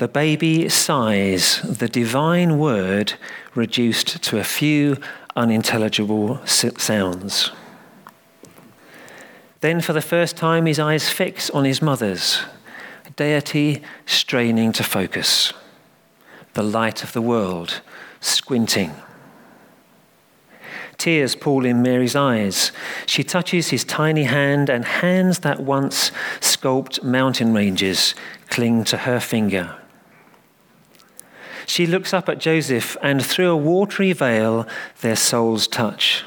The 0.00 0.08
baby 0.08 0.66
sighs, 0.70 1.60
the 1.60 1.86
divine 1.86 2.58
word 2.58 3.12
reduced 3.54 4.22
to 4.22 4.38
a 4.38 4.44
few 4.44 4.96
unintelligible 5.36 6.40
sounds. 6.46 7.50
Then, 9.60 9.82
for 9.82 9.92
the 9.92 10.00
first 10.00 10.38
time, 10.38 10.64
his 10.64 10.78
eyes 10.78 11.10
fix 11.10 11.50
on 11.50 11.66
his 11.66 11.82
mother's, 11.82 12.40
deity 13.16 13.82
straining 14.06 14.72
to 14.72 14.82
focus, 14.82 15.52
the 16.54 16.62
light 16.62 17.04
of 17.04 17.12
the 17.12 17.20
world 17.20 17.82
squinting. 18.20 18.94
Tears 20.96 21.34
pool 21.34 21.66
in 21.66 21.82
Mary's 21.82 22.16
eyes. 22.16 22.72
She 23.04 23.22
touches 23.22 23.68
his 23.68 23.84
tiny 23.84 24.24
hand, 24.24 24.70
and 24.70 24.86
hands 24.86 25.40
that 25.40 25.60
once 25.60 26.10
sculpt 26.40 27.02
mountain 27.02 27.52
ranges 27.52 28.14
cling 28.48 28.84
to 28.84 28.96
her 28.96 29.20
finger. 29.20 29.76
She 31.70 31.86
looks 31.86 32.12
up 32.12 32.28
at 32.28 32.40
Joseph, 32.40 32.96
and 33.00 33.24
through 33.24 33.48
a 33.48 33.56
watery 33.56 34.12
veil, 34.12 34.66
their 35.02 35.14
souls 35.14 35.68
touch. 35.68 36.24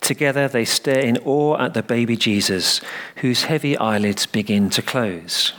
Together 0.00 0.46
they 0.46 0.64
stare 0.64 1.00
in 1.00 1.18
awe 1.24 1.58
at 1.58 1.74
the 1.74 1.82
baby 1.82 2.16
Jesus, 2.16 2.80
whose 3.16 3.46
heavy 3.50 3.76
eyelids 3.76 4.24
begin 4.24 4.70
to 4.70 4.80
close. 4.80 5.54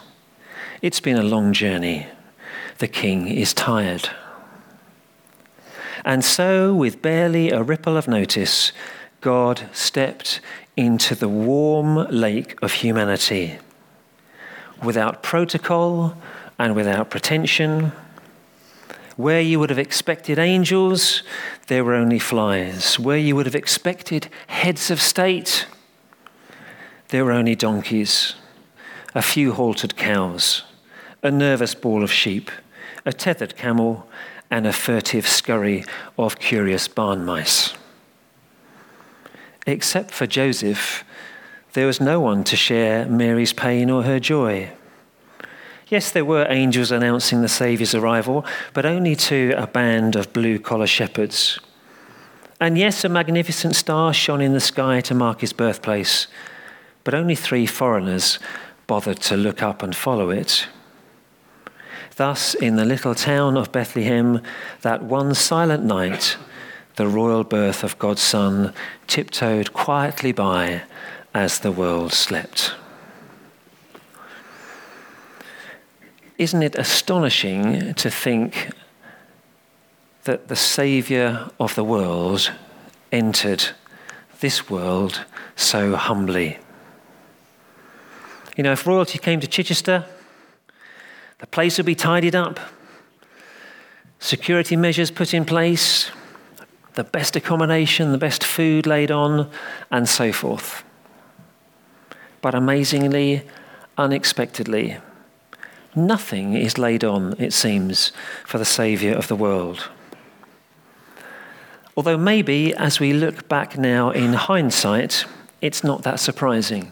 It's 0.82 1.02
been 1.02 1.18
a 1.18 1.24
long 1.24 1.52
journey. 1.52 2.08
The 2.78 2.88
king 2.88 3.28
is 3.28 3.54
tired. 3.54 4.12
And 6.06 6.24
so, 6.24 6.74
with 6.74 7.02
barely 7.02 7.52
a 7.52 7.62
ripple 7.62 7.98
of 7.98 8.08
notice, 8.08 8.72
God 9.20 9.68
stepped 9.74 10.40
into 10.78 11.16
the 11.16 11.28
warm 11.28 12.08
lake 12.10 12.58
of 12.62 12.72
humanity. 12.72 13.60
Without 14.82 15.22
protocol 15.22 16.16
and 16.58 16.78
without 16.78 17.10
pretension, 17.10 17.92
where 19.18 19.42
you 19.42 19.60
would 19.60 19.72
have 19.72 19.80
expected 19.80 20.40
angels, 20.40 21.24
there 21.68 21.84
were 21.84 21.96
only 21.96 22.20
flies. 22.20 22.98
Where 23.00 23.18
you 23.18 23.36
would 23.36 23.48
have 23.48 23.56
expected 23.56 24.30
heads 24.46 24.90
of 24.90 25.02
state, 25.02 25.68
there 27.10 27.26
were 27.26 27.32
only 27.32 27.56
donkeys, 27.56 28.36
a 29.16 29.22
few 29.22 29.54
haltered 29.54 29.98
cows, 29.98 30.64
a 31.24 31.32
nervous 31.32 31.74
ball 31.74 32.04
of 32.04 32.12
sheep, 32.12 32.52
a 33.06 33.12
tethered 33.12 33.58
camel, 33.58 34.08
and 34.52 34.68
a 34.68 34.74
furtive 34.74 35.28
scurry 35.28 35.84
of 36.18 36.40
curious 36.40 36.88
barn 36.88 37.26
mice. 37.26 37.74
Except 39.66 40.12
for 40.12 40.28
Joseph, 40.28 41.04
there 41.74 41.88
was 41.88 42.00
no 42.00 42.20
one 42.20 42.44
to 42.46 42.56
share 42.56 43.06
Mary's 43.06 43.52
pain 43.52 43.90
or 43.90 44.04
her 44.04 44.20
joy. 44.20 44.70
Yes, 45.90 46.12
there 46.12 46.26
were 46.26 46.46
angels 46.50 46.92
announcing 46.92 47.42
the 47.42 47.48
Saviour's 47.48 47.96
arrival, 47.96 48.46
but 48.74 48.86
only 48.86 49.16
to 49.16 49.54
a 49.56 49.68
band 49.68 50.18
of 50.18 50.34
blue 50.34 50.60
collar 50.60 50.88
shepherds. 50.88 51.60
And 52.60 52.78
yes, 52.78 53.06
a 53.06 53.10
magnificent 53.10 53.74
star 53.74 54.14
shone 54.14 54.42
in 54.42 54.52
the 54.52 54.60
sky 54.60 55.00
to 55.02 55.14
mark 55.14 55.40
his 55.40 55.54
birthplace, 55.54 56.28
but 57.06 57.14
only 57.14 57.36
three 57.36 57.66
foreigners 57.66 58.38
bothered 58.86 59.22
to 59.22 59.38
look 59.38 59.64
up 59.64 59.82
and 59.82 59.96
follow 59.96 60.30
it. 60.30 60.68
Thus, 62.18 62.54
in 62.54 62.76
the 62.76 62.84
little 62.84 63.16
town 63.16 63.56
of 63.56 63.72
Bethlehem, 63.72 64.42
that 64.82 65.04
one 65.04 65.36
silent 65.36 65.86
night, 65.86 66.36
the 66.98 67.08
royal 67.08 67.46
birth 67.46 67.86
of 67.86 67.98
God's 67.98 68.22
Son 68.22 68.74
tiptoed 69.06 69.72
quietly 69.72 70.34
by 70.34 70.82
as 71.34 71.60
the 71.60 71.72
world 71.72 72.12
slept. 72.12 72.74
Isn't 76.38 76.62
it 76.62 76.76
astonishing 76.76 77.96
to 77.96 78.12
think 78.12 78.70
that 80.26 80.50
the 80.50 80.56
Saviour 80.56 81.50
of 81.60 81.74
the 81.74 81.84
world 81.84 82.52
entered 83.12 83.70
this 84.40 84.70
world 84.70 85.26
so 85.56 85.96
humbly? 85.96 86.60
You 88.56 88.64
know, 88.64 88.72
if 88.72 88.86
royalty 88.86 89.18
came 89.18 89.40
to 89.40 89.48
Chichester, 89.48 90.06
the 91.40 91.48
place 91.48 91.78
would 91.78 91.88
be 91.88 91.96
tidied 91.96 92.36
up, 92.36 92.60
security 94.20 94.76
measures 94.76 95.10
put 95.10 95.34
in 95.34 95.44
place, 95.44 96.12
the 96.94 97.04
best 97.04 97.36
accommodation, 97.36 98.12
the 98.12 98.18
best 98.20 98.44
food 98.44 98.86
laid 98.86 99.10
on, 99.10 99.50
and 99.90 100.08
so 100.08 100.32
forth. 100.32 100.84
But 102.42 102.54
amazingly, 102.54 103.44
unexpectedly, 103.98 104.98
Nothing 105.98 106.54
is 106.54 106.78
laid 106.78 107.04
on, 107.04 107.34
it 107.40 107.52
seems, 107.54 108.12
for 108.46 108.60
the 108.60 108.66
Saviour 108.66 109.16
of 109.16 109.28
the 109.28 109.36
world. 109.36 109.90
Although 111.96 112.20
maybe, 112.20 112.72
as 112.76 113.00
we 113.00 113.14
look 113.14 113.50
back 113.50 113.80
now 113.80 114.12
in 114.12 114.34
hindsight, 114.34 115.26
it's 115.60 115.84
not 115.84 116.04
that 116.04 116.20
surprising. 116.20 116.92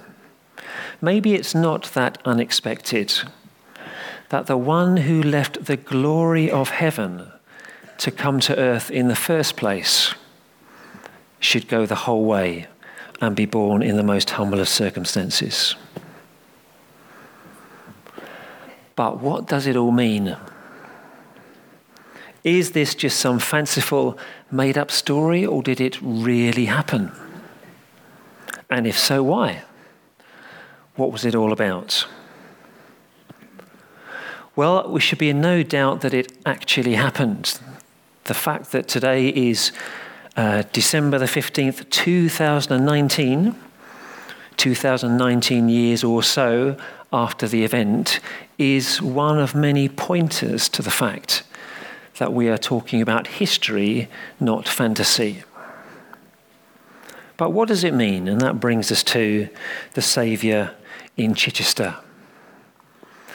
Maybe 1.01 1.35
it's 1.35 1.53
not 1.53 1.83
that 1.93 2.17
unexpected 2.25 3.13
that 4.29 4.47
the 4.47 4.57
one 4.57 4.97
who 4.97 5.21
left 5.21 5.65
the 5.65 5.77
glory 5.77 6.49
of 6.49 6.69
heaven 6.69 7.31
to 7.99 8.09
come 8.09 8.39
to 8.39 8.57
earth 8.57 8.89
in 8.89 9.07
the 9.07 9.15
first 9.15 9.55
place 9.55 10.15
should 11.39 11.67
go 11.67 11.85
the 11.85 11.93
whole 11.93 12.25
way 12.25 12.65
and 13.21 13.35
be 13.35 13.45
born 13.45 13.83
in 13.83 13.97
the 13.97 14.03
most 14.03 14.31
humble 14.31 14.59
of 14.59 14.67
circumstances. 14.67 15.75
But 18.95 19.19
what 19.19 19.47
does 19.47 19.67
it 19.67 19.75
all 19.75 19.91
mean? 19.91 20.37
Is 22.43 22.71
this 22.71 22.93
just 22.95 23.19
some 23.19 23.39
fanciful, 23.39 24.17
made 24.51 24.77
up 24.77 24.91
story, 24.91 25.45
or 25.45 25.63
did 25.63 25.81
it 25.81 25.99
really 26.01 26.65
happen? 26.65 27.11
And 28.69 28.85
if 28.85 28.97
so, 28.97 29.23
why? 29.23 29.63
What 30.95 31.11
was 31.11 31.25
it 31.25 31.35
all 31.35 31.51
about? 31.51 32.07
Well, 34.55 34.89
we 34.89 35.01
should 35.01 35.17
be 35.17 35.29
in 35.29 35.41
no 35.41 35.63
doubt 35.63 36.01
that 36.01 36.13
it 36.13 36.31
actually 36.45 36.95
happened. 36.95 37.59
The 38.23 38.33
fact 38.33 38.71
that 38.71 38.87
today 38.87 39.29
is 39.29 39.71
uh, 40.37 40.63
December 40.71 41.17
the 41.17 41.25
15th, 41.25 41.89
2019, 41.89 43.55
2019 44.55 45.69
years 45.69 46.03
or 46.03 46.23
so 46.23 46.77
after 47.11 47.47
the 47.47 47.63
event, 47.65 48.19
is 48.57 49.01
one 49.01 49.39
of 49.39 49.55
many 49.55 49.89
pointers 49.89 50.69
to 50.69 50.81
the 50.81 50.91
fact 50.91 51.43
that 52.17 52.33
we 52.33 52.47
are 52.47 52.57
talking 52.57 53.01
about 53.01 53.27
history, 53.27 54.07
not 54.39 54.67
fantasy. 54.67 55.43
But 57.37 57.51
what 57.51 57.67
does 57.67 57.83
it 57.83 57.93
mean? 57.93 58.27
And 58.27 58.39
that 58.41 58.59
brings 58.59 58.91
us 58.91 59.03
to 59.03 59.49
the 59.93 60.01
Saviour 60.01 60.71
in 61.17 61.33
Chichester. 61.33 61.97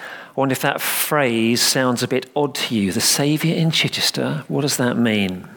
I 0.02 0.32
wonder 0.34 0.52
if 0.52 0.62
that 0.62 0.80
phrase 0.80 1.60
sounds 1.60 2.02
a 2.02 2.08
bit 2.08 2.30
odd 2.34 2.54
to 2.54 2.74
you. 2.74 2.92
The 2.92 3.00
Saviour 3.00 3.54
in 3.54 3.70
Chichester, 3.70 4.44
what 4.48 4.62
does 4.62 4.78
that 4.78 4.96
mean? 4.96 5.48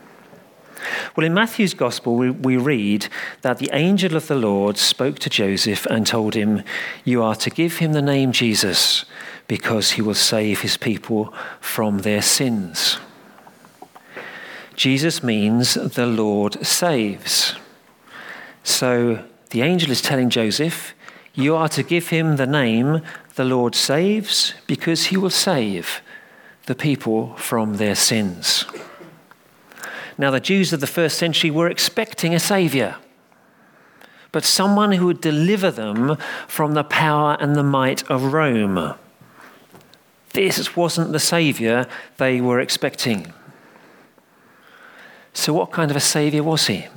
Well, 1.16 1.26
in 1.26 1.34
Matthew's 1.34 1.74
Gospel, 1.74 2.16
we, 2.16 2.58
read 2.58 3.08
that 3.42 3.60
the 3.60 3.70
angel 3.72 4.16
of 4.16 4.28
the 4.28 4.36
Lord 4.36 4.78
spoke 4.78 5.20
to 5.20 5.30
Joseph 5.30 5.86
and 5.86 6.06
told 6.06 6.34
him, 6.34 6.64
You 7.06 7.24
are 7.24 7.36
to 7.36 7.50
give 7.50 7.78
him 7.78 7.94
the 7.94 8.02
name 8.02 8.32
Jesus 8.32 9.06
because 9.48 9.92
he 9.92 10.02
will 10.02 10.14
save 10.14 10.62
his 10.62 10.78
people 10.78 11.34
from 11.60 12.00
their 12.00 12.22
sins. 12.22 13.00
Jesus 14.76 15.22
means 15.22 15.76
the 15.76 16.08
Lord 16.08 16.66
saves. 16.66 17.56
So 18.64 19.24
the 19.52 19.62
angel 19.62 19.92
is 19.92 20.02
telling 20.02 20.30
Joseph, 20.30 20.94
You 21.34 21.56
are 21.56 21.70
to 21.70 21.84
give 21.84 22.10
him 22.10 22.38
the 22.38 22.48
name 22.48 23.02
the 23.36 23.44
Lord 23.44 23.76
saves 23.76 24.54
because 24.68 25.06
he 25.06 25.18
will 25.18 25.30
save 25.30 26.02
the 26.66 26.76
people 26.76 27.36
from 27.36 27.78
their 27.78 27.96
sins. 27.96 28.66
Now, 30.18 30.32
the 30.32 30.40
Jews 30.40 30.72
of 30.74 30.80
the 30.80 30.88
first 30.88 31.18
century 31.18 31.50
were 31.50 31.68
expecting 31.68 32.34
a 32.34 32.40
savior, 32.40 32.98
but 34.32 34.44
someone 34.44 34.94
who 34.94 35.08
would 35.08 35.22
deliver 35.22 35.72
them 35.72 36.18
from 36.48 36.74
the 36.74 36.84
power 36.84 37.36
and 37.40 37.56
the 37.56 37.64
might 37.64 38.10
of 38.10 38.34
Rome. 38.34 38.96
This 40.34 40.76
wasn't 40.76 41.12
the 41.12 41.20
savior 41.20 41.88
they 42.18 42.42
were 42.42 42.60
expecting. 42.60 43.32
So, 45.34 45.54
what 45.54 45.72
kind 45.72 45.90
of 45.92 45.98
a 45.98 46.02
savior 46.02 46.44
was 46.44 46.68
he? 46.68 46.88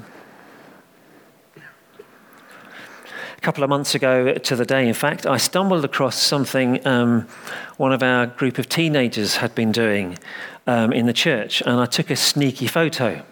A 3.37 3.40
couple 3.40 3.62
of 3.62 3.71
months 3.71 3.95
ago 3.95 4.35
to 4.35 4.57
the 4.57 4.64
day, 4.64 4.88
in 4.88 4.95
fact, 4.95 5.26
I 5.26 5.37
stumbled 5.37 5.85
across 5.85 6.21
something 6.21 6.85
um, 6.87 7.28
one 7.76 7.93
of 7.93 8.02
our 8.02 8.26
group 8.26 8.59
of 8.59 8.69
teenagers 8.69 9.37
had 9.37 9.55
been 9.55 9.71
doing 9.71 10.19
um, 10.66 10.93
in 10.93 11.07
the 11.07 11.12
church, 11.12 11.62
and 11.62 11.78
I 11.78 11.87
took 11.87 12.10
a 12.10 12.17
sneaky 12.17 12.67
photo. 12.67 13.23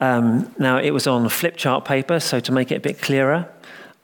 Um, 0.00 0.54
now, 0.58 0.78
it 0.78 0.92
was 0.92 1.06
on 1.06 1.28
flip 1.28 1.56
chart 1.56 1.84
paper, 1.84 2.20
so 2.20 2.40
to 2.40 2.52
make 2.52 2.72
it 2.72 2.76
a 2.76 2.80
bit 2.80 3.02
clearer, 3.02 3.48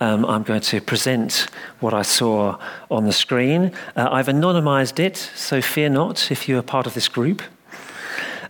um, 0.00 0.24
I'm 0.26 0.42
going 0.42 0.61
to 0.61 0.80
present 0.80 1.46
what 1.80 1.94
I 1.94 2.02
saw 2.02 2.59
on 2.90 3.04
the 3.04 3.12
screen. 3.12 3.72
Uh, 3.96 4.09
I've 4.11 4.26
anonymized 4.26 4.98
it, 4.98 5.16
so 5.16 5.62
fear 5.62 5.88
not 5.88 6.30
if 6.30 6.48
you 6.48 6.59
are 6.59 6.62
part 6.62 6.87
of 6.87 6.94
this 6.94 7.09
group. 7.09 7.42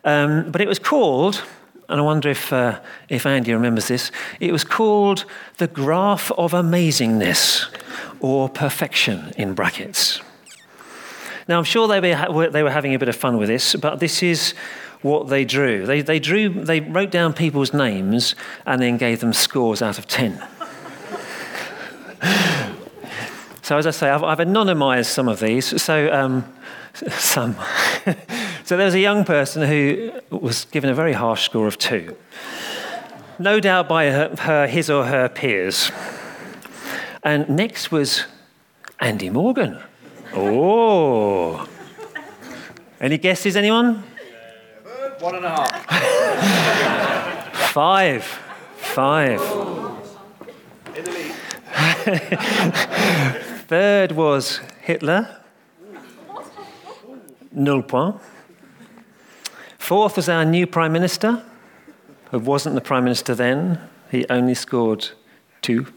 Um, 0.04 0.50
but 0.50 0.60
it 0.60 0.68
was 0.68 0.78
called, 0.78 1.42
and 1.88 2.00
I 2.00 2.02
wonder 2.02 2.28
if, 2.28 2.52
uh, 2.52 2.80
if 3.08 3.26
Andy 3.26 3.52
remembers 3.52 3.88
this, 3.88 4.10
it 4.40 4.52
was 4.52 4.64
called 4.64 5.24
The 5.58 5.68
Graph 5.68 6.32
of 6.32 6.52
Amazingness, 6.52 7.66
or 8.20 8.48
Perfection 8.48 9.32
in 9.36 9.54
brackets. 9.54 10.20
Now, 11.48 11.58
I'm 11.58 11.64
sure 11.64 11.86
they 11.86 12.00
were, 12.00 12.50
they 12.50 12.62
were 12.64 12.70
having 12.70 12.94
a 12.94 12.98
bit 12.98 13.08
of 13.08 13.14
fun 13.14 13.36
with 13.36 13.48
this, 13.48 13.76
but 13.76 14.00
this 14.00 14.20
is 14.22 14.54
what 15.02 15.28
they 15.28 15.44
drew. 15.44 15.86
They, 15.86 16.00
they, 16.00 16.18
drew, 16.18 16.48
they 16.48 16.80
wrote 16.80 17.12
down 17.12 17.34
people's 17.34 17.72
names 17.72 18.34
and 18.64 18.82
then 18.82 18.96
gave 18.96 19.20
them 19.20 19.32
scores 19.32 19.80
out 19.80 19.98
of 19.98 20.08
10. 20.08 20.42
So, 23.62 23.78
as 23.78 23.86
I 23.86 23.90
say, 23.90 24.10
I've, 24.10 24.22
I've 24.22 24.38
anonymized 24.38 25.06
some 25.06 25.28
of 25.28 25.40
these. 25.40 25.80
So, 25.82 26.12
um, 26.12 26.52
some. 26.94 27.56
so, 28.64 28.76
there 28.76 28.86
was 28.86 28.94
a 28.94 29.00
young 29.00 29.24
person 29.24 29.66
who 29.66 30.12
was 30.30 30.64
given 30.66 30.90
a 30.90 30.94
very 30.94 31.12
harsh 31.12 31.44
score 31.44 31.66
of 31.66 31.78
two, 31.78 32.16
no 33.38 33.60
doubt 33.60 33.88
by 33.88 34.10
her, 34.10 34.34
her 34.38 34.66
his 34.66 34.88
or 34.90 35.04
her 35.04 35.28
peers. 35.28 35.90
And 37.22 37.48
next 37.48 37.90
was 37.90 38.24
Andy 39.00 39.30
Morgan. 39.30 39.78
Oh. 40.32 41.68
Any 43.00 43.18
guesses, 43.18 43.56
anyone? 43.56 44.04
One 45.18 45.34
and 45.34 45.44
a 45.44 45.50
half. 45.50 45.86
Five. 47.72 48.24
Five. 48.76 49.40
Third 53.66 54.12
was 54.12 54.60
Hitler. 54.80 55.42
Null 57.50 57.82
point. 57.82 58.16
Fourth 59.76 60.14
was 60.14 60.28
our 60.28 60.44
new 60.44 60.68
Prime 60.68 60.92
Minister, 60.92 61.42
who 62.30 62.38
wasn't 62.38 62.76
the 62.76 62.80
Prime 62.80 63.02
Minister 63.02 63.34
then. 63.34 63.80
He 64.10 64.24
only 64.30 64.54
scored 64.54 65.08
two. 65.62 65.88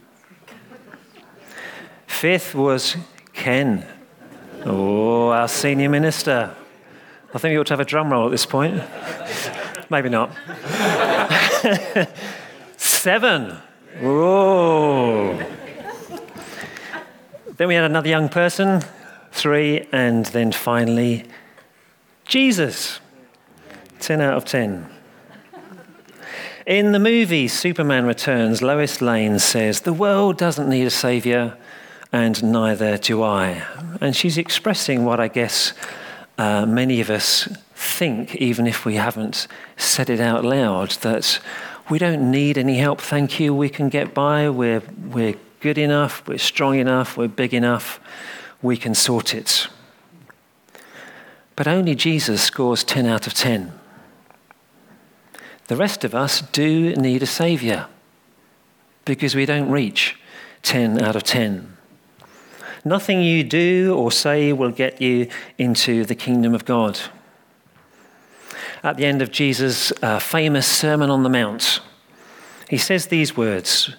Fifth 2.07 2.55
was 2.55 2.97
Ken. 3.33 3.85
Oh, 4.65 5.29
our 5.29 5.47
senior 5.47 5.89
minister. 5.89 6.55
I 7.33 7.37
think 7.37 7.51
we 7.53 7.59
ought 7.59 7.67
to 7.67 7.73
have 7.73 7.79
a 7.79 7.85
drum 7.85 8.11
roll 8.11 8.25
at 8.25 8.31
this 8.31 8.47
point. 8.47 8.81
Maybe 9.91 10.09
not. 10.09 10.31
Seven. 12.77 13.57
Oh. 14.01 14.88
Then 17.59 17.67
we 17.67 17.75
had 17.75 17.83
another 17.83 18.07
young 18.07 18.29
person, 18.29 18.85
three, 19.33 19.85
and 19.91 20.25
then 20.27 20.53
finally, 20.53 21.25
Jesus. 22.23 23.01
10 23.99 24.21
out 24.21 24.37
of 24.37 24.45
10. 24.45 24.89
In 26.65 26.93
the 26.93 26.99
movie 26.99 27.49
Superman 27.49 28.05
Returns, 28.05 28.61
Lois 28.61 29.01
Lane 29.01 29.39
says, 29.39 29.81
The 29.81 29.91
world 29.91 30.37
doesn't 30.37 30.69
need 30.69 30.85
a 30.85 30.89
savior, 30.89 31.57
and 32.13 32.41
neither 32.41 32.97
do 32.97 33.21
I. 33.23 33.61
And 33.99 34.15
she's 34.15 34.37
expressing 34.37 35.03
what 35.03 35.19
I 35.19 35.27
guess 35.27 35.73
uh, 36.37 36.65
many 36.65 37.01
of 37.01 37.09
us 37.09 37.49
think, 37.75 38.37
even 38.37 38.67
if 38.67 38.85
we 38.85 38.95
haven't 38.95 39.49
said 39.75 40.09
it 40.09 40.21
out 40.21 40.45
loud, 40.45 40.91
that 41.01 41.41
we 41.89 41.99
don't 41.99 42.31
need 42.31 42.57
any 42.57 42.77
help, 42.77 43.01
thank 43.01 43.37
you. 43.37 43.53
We 43.53 43.67
can 43.67 43.89
get 43.89 44.13
by. 44.13 44.49
We're, 44.49 44.81
we're 45.11 45.35
good 45.59 45.77
enough. 45.77 46.27
We're 46.27 46.37
strong 46.37 46.77
enough. 46.77 47.17
We're 47.17 47.27
big 47.27 47.53
enough. 47.53 47.99
We 48.61 48.77
can 48.77 48.95
sort 48.95 49.33
it. 49.33 49.67
But 51.55 51.67
only 51.67 51.95
Jesus 51.95 52.41
scores 52.41 52.83
10 52.83 53.05
out 53.05 53.27
of 53.27 53.33
10. 53.33 53.73
The 55.67 55.75
rest 55.75 56.03
of 56.03 56.15
us 56.15 56.41
do 56.41 56.95
need 56.95 57.21
a 57.21 57.27
Saviour 57.27 57.87
because 59.05 59.35
we 59.35 59.45
don't 59.45 59.69
reach 59.69 60.17
10 60.63 61.01
out 61.01 61.15
of 61.15 61.23
10. 61.23 61.77
Nothing 62.85 63.21
you 63.21 63.43
do 63.43 63.93
or 63.95 64.11
say 64.11 64.53
will 64.53 64.71
get 64.71 65.01
you 65.01 65.27
into 65.57 66.05
the 66.05 66.15
kingdom 66.15 66.55
of 66.55 66.65
God. 66.65 66.99
At 68.83 68.97
the 68.97 69.05
end 69.05 69.21
of 69.21 69.31
Jesus' 69.31 69.91
uh, 70.01 70.19
famous 70.19 70.65
Sermon 70.65 71.09
on 71.09 71.23
the 71.23 71.29
Mount, 71.29 71.81
he 72.69 72.77
says 72.77 73.07
these 73.07 73.35
words 73.35 73.95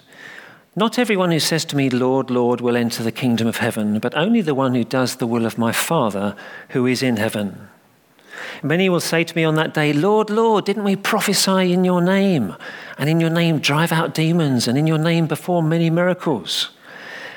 Not 0.75 0.97
everyone 0.97 1.31
who 1.31 1.39
says 1.39 1.65
to 1.65 1.75
me, 1.75 1.89
Lord, 1.89 2.29
Lord, 2.29 2.61
will 2.61 2.77
enter 2.77 3.03
the 3.03 3.11
kingdom 3.11 3.45
of 3.45 3.57
heaven, 3.57 3.99
but 3.99 4.15
only 4.15 4.39
the 4.39 4.55
one 4.55 4.73
who 4.73 4.85
does 4.85 5.17
the 5.17 5.27
will 5.27 5.45
of 5.45 5.57
my 5.57 5.73
Father 5.73 6.35
who 6.69 6.85
is 6.85 7.03
in 7.03 7.17
heaven. 7.17 7.67
Many 8.63 8.87
will 8.87 9.01
say 9.01 9.25
to 9.25 9.35
me 9.35 9.43
on 9.43 9.55
that 9.55 9.73
day, 9.73 9.91
Lord, 9.91 10.29
Lord, 10.29 10.65
didn't 10.65 10.85
we 10.85 10.95
prophesy 10.95 11.73
in 11.73 11.83
your 11.83 12.01
name? 12.01 12.55
And 12.97 13.09
in 13.09 13.19
your 13.19 13.29
name 13.29 13.59
drive 13.59 13.91
out 13.91 14.13
demons, 14.13 14.67
and 14.67 14.77
in 14.77 14.87
your 14.87 14.97
name 14.97 15.27
perform 15.27 15.67
many 15.67 15.89
miracles? 15.89 16.69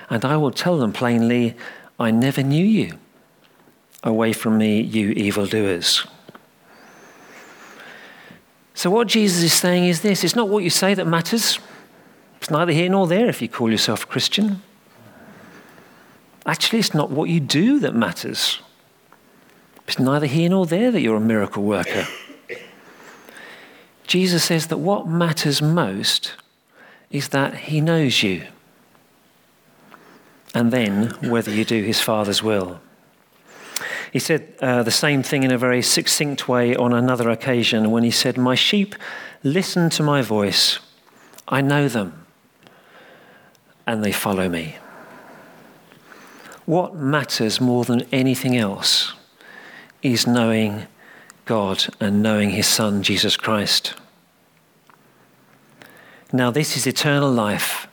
And 0.08 0.24
I 0.24 0.36
will 0.36 0.52
tell 0.52 0.78
them 0.78 0.92
plainly, 0.92 1.56
I 1.98 2.12
never 2.12 2.42
knew 2.42 2.64
you. 2.64 2.98
Away 4.04 4.32
from 4.32 4.58
me, 4.58 4.80
you 4.80 5.10
evildoers. 5.10 6.06
So, 8.74 8.90
what 8.90 9.08
Jesus 9.08 9.42
is 9.42 9.54
saying 9.54 9.86
is 9.86 10.02
this 10.02 10.22
it's 10.22 10.36
not 10.36 10.48
what 10.48 10.62
you 10.62 10.70
say 10.70 10.94
that 10.94 11.06
matters. 11.06 11.58
It's 12.44 12.50
neither 12.50 12.72
here 12.72 12.90
nor 12.90 13.06
there 13.06 13.26
if 13.26 13.40
you 13.40 13.48
call 13.48 13.70
yourself 13.70 14.04
a 14.04 14.06
Christian. 14.06 14.60
Actually, 16.44 16.80
it's 16.80 16.92
not 16.92 17.10
what 17.10 17.30
you 17.30 17.40
do 17.40 17.78
that 17.80 17.94
matters. 17.94 18.60
It's 19.88 19.98
neither 19.98 20.26
here 20.26 20.50
nor 20.50 20.66
there 20.66 20.90
that 20.90 21.00
you're 21.00 21.16
a 21.16 21.20
miracle 21.20 21.62
worker. 21.62 22.06
Jesus 24.06 24.44
says 24.44 24.66
that 24.66 24.76
what 24.76 25.08
matters 25.08 25.62
most 25.62 26.34
is 27.10 27.28
that 27.28 27.54
he 27.54 27.80
knows 27.80 28.22
you. 28.22 28.46
And 30.52 30.70
then 30.70 31.12
whether 31.22 31.50
you 31.50 31.64
do 31.64 31.82
his 31.82 32.02
Father's 32.02 32.42
will. 32.42 32.78
He 34.12 34.18
said 34.18 34.52
uh, 34.60 34.82
the 34.82 34.90
same 34.90 35.22
thing 35.22 35.44
in 35.44 35.50
a 35.50 35.56
very 35.56 35.80
succinct 35.80 36.46
way 36.46 36.76
on 36.76 36.92
another 36.92 37.30
occasion 37.30 37.90
when 37.90 38.02
he 38.02 38.10
said, 38.10 38.36
My 38.36 38.54
sheep 38.54 38.94
listen 39.42 39.88
to 39.88 40.02
my 40.02 40.20
voice. 40.20 40.78
I 41.48 41.62
know 41.62 41.88
them, 41.88 42.23
and 43.86 44.04
they 44.04 44.12
follow 44.12 44.48
me. 44.48 44.76
What 46.66 46.94
matters 46.94 47.60
more 47.60 47.84
than 47.84 48.02
anything 48.12 48.56
else 48.56 49.12
is 50.02 50.26
knowing 50.26 50.86
God 51.44 51.86
and 52.00 52.22
knowing 52.22 52.50
His 52.50 52.66
Son, 52.66 53.02
Jesus 53.02 53.36
Christ. 53.36 53.94
Now, 56.32 56.50
this 56.50 56.76
is 56.76 56.86
eternal 56.86 57.30
life 57.30 57.86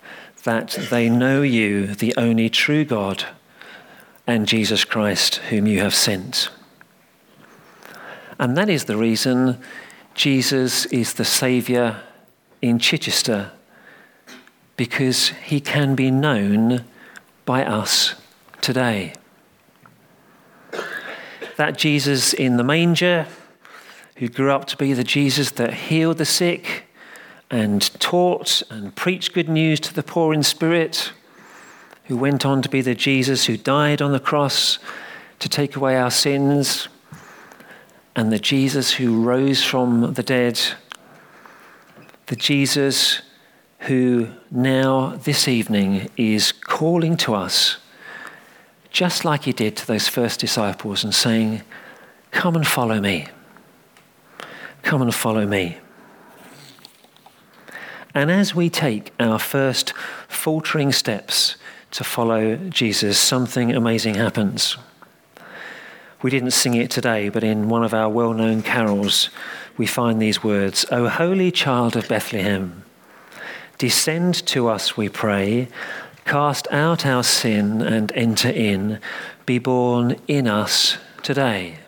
that 0.43 0.87
they 0.89 1.09
know 1.09 1.41
you, 1.41 1.87
the 1.87 2.13
only 2.17 2.49
true 2.49 2.85
God, 2.85 3.25
and 4.25 4.47
Jesus 4.47 4.85
Christ, 4.85 5.35
whom 5.49 5.67
you 5.67 5.79
have 5.79 5.93
sent. 5.93 6.49
And 8.39 8.57
that 8.57 8.69
is 8.69 8.85
the 8.85 8.97
reason 8.97 9.61
Jesus 10.15 10.85
is 10.87 11.13
the 11.13 11.25
Saviour 11.25 12.01
in 12.61 12.79
Chichester, 12.79 13.51
because 14.81 15.27
he 15.43 15.61
can 15.61 15.93
be 15.93 16.09
known 16.09 16.83
by 17.45 17.63
us 17.63 18.15
today. 18.61 19.13
That 21.55 21.77
Jesus 21.77 22.33
in 22.33 22.57
the 22.57 22.63
manger, 22.63 23.27
who 24.15 24.27
grew 24.27 24.51
up 24.51 24.65
to 24.65 24.77
be 24.77 24.93
the 24.93 25.03
Jesus 25.03 25.51
that 25.51 25.71
healed 25.71 26.17
the 26.17 26.25
sick 26.25 26.85
and 27.51 27.79
taught 27.99 28.63
and 28.71 28.95
preached 28.95 29.33
good 29.33 29.49
news 29.49 29.79
to 29.81 29.93
the 29.93 30.01
poor 30.01 30.33
in 30.33 30.41
spirit, 30.41 31.13
who 32.05 32.17
went 32.17 32.43
on 32.43 32.63
to 32.63 32.67
be 32.67 32.81
the 32.81 32.95
Jesus 32.95 33.45
who 33.45 33.57
died 33.57 34.01
on 34.01 34.13
the 34.13 34.19
cross 34.19 34.79
to 35.37 35.47
take 35.47 35.75
away 35.75 35.95
our 35.95 36.09
sins, 36.09 36.87
and 38.15 38.31
the 38.31 38.39
Jesus 38.39 38.93
who 38.93 39.21
rose 39.21 39.63
from 39.63 40.15
the 40.15 40.23
dead, 40.23 40.59
the 42.25 42.35
Jesus 42.35 43.21
who 43.81 44.29
now, 44.49 45.15
this 45.15 45.47
evening, 45.47 46.09
is 46.17 46.51
calling 46.51 47.17
to 47.17 47.33
us 47.33 47.77
just 48.91 49.23
like 49.23 49.43
he 49.43 49.53
did 49.53 49.75
to 49.77 49.87
those 49.87 50.07
first 50.07 50.39
disciples 50.39 51.03
and 51.03 51.15
saying, 51.15 51.61
Come 52.31 52.55
and 52.55 52.67
follow 52.67 52.99
me. 52.99 53.27
Come 54.83 55.01
and 55.01 55.13
follow 55.13 55.47
me. 55.47 55.77
And 58.13 58.29
as 58.29 58.53
we 58.53 58.69
take 58.69 59.13
our 59.19 59.39
first 59.39 59.93
faltering 60.27 60.91
steps 60.91 61.55
to 61.91 62.03
follow 62.03 62.57
Jesus, 62.57 63.17
something 63.17 63.73
amazing 63.73 64.15
happens. 64.15 64.77
We 66.21 66.29
didn't 66.29 66.51
sing 66.51 66.75
it 66.75 66.91
today, 66.91 67.29
but 67.29 67.43
in 67.43 67.69
one 67.69 67.83
of 67.83 67.93
our 67.93 68.09
well 68.09 68.33
known 68.33 68.61
carols, 68.61 69.29
we 69.77 69.87
find 69.87 70.21
these 70.21 70.43
words 70.43 70.85
O 70.91 71.07
holy 71.07 71.51
child 71.51 71.95
of 71.95 72.07
Bethlehem, 72.07 72.83
descend 73.81 74.45
to 74.45 74.67
us, 74.67 74.95
we 74.95 75.09
pray, 75.09 75.67
Cast 76.23 76.67
out 76.71 77.03
our 77.03 77.23
sin 77.23 77.81
and 77.81 78.11
enter 78.11 78.47
in. 78.47 78.99
Be 79.47 79.57
born 79.57 80.17
in 80.27 80.47
us 80.47 80.99
today. 81.23 81.79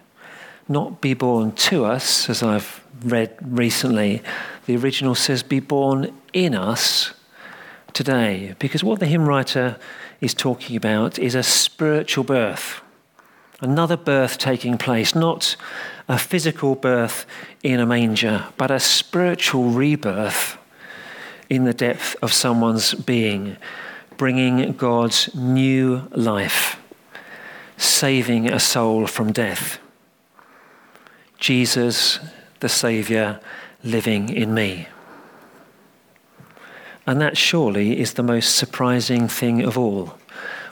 Not 0.68 1.02
be 1.02 1.14
born 1.14 1.52
to 1.52 1.86
us, 1.86 2.28
as 2.32 2.42
I've 2.42 2.84
read 3.04 3.38
recently. 3.44 4.24
The 4.66 4.76
original 4.76 5.14
says, 5.14 5.44
Be 5.44 5.60
born 5.60 6.12
in 6.34 6.56
us 6.56 7.14
today. 7.94 8.56
Because 8.58 8.84
what 8.84 9.00
the 9.00 9.06
hymn 9.06 9.28
writer 9.28 9.78
is 10.20 10.34
talking 10.34 10.76
about 10.76 11.20
is 11.20 11.36
a 11.36 11.44
spiritual 11.44 12.24
birth. 12.24 12.82
Another 13.62 13.98
birth 13.98 14.40
taking 14.40 14.80
place, 14.80 15.14
not 15.14 15.56
a 16.08 16.18
physical 16.18 16.74
birth 16.74 17.28
in 17.62 17.80
a 17.80 17.86
manger, 17.86 18.48
but 18.58 18.72
a 18.72 18.80
spiritual 18.80 19.70
rebirth 19.70 20.58
in 21.54 21.66
the 21.66 21.74
depth 21.74 22.16
of 22.22 22.34
someone's 22.34 22.94
being 22.94 23.58
bringing 24.18 24.74
God's 24.74 25.34
new 25.36 26.08
life, 26.12 26.80
saving 27.78 28.50
a 28.50 28.60
soul 28.60 29.08
from 29.08 29.32
death. 29.32 29.80
Jesus, 31.38 32.20
the 32.60 32.70
Saviour, 32.70 33.40
living 33.84 34.30
in 34.30 34.54
me. 34.54 34.88
And 37.06 37.20
that 37.20 37.38
surely 37.38 38.00
is 38.00 38.14
the 38.14 38.24
most 38.24 38.56
surprising 38.56 39.28
thing 39.28 39.62
of 39.62 39.78
all 39.78 40.18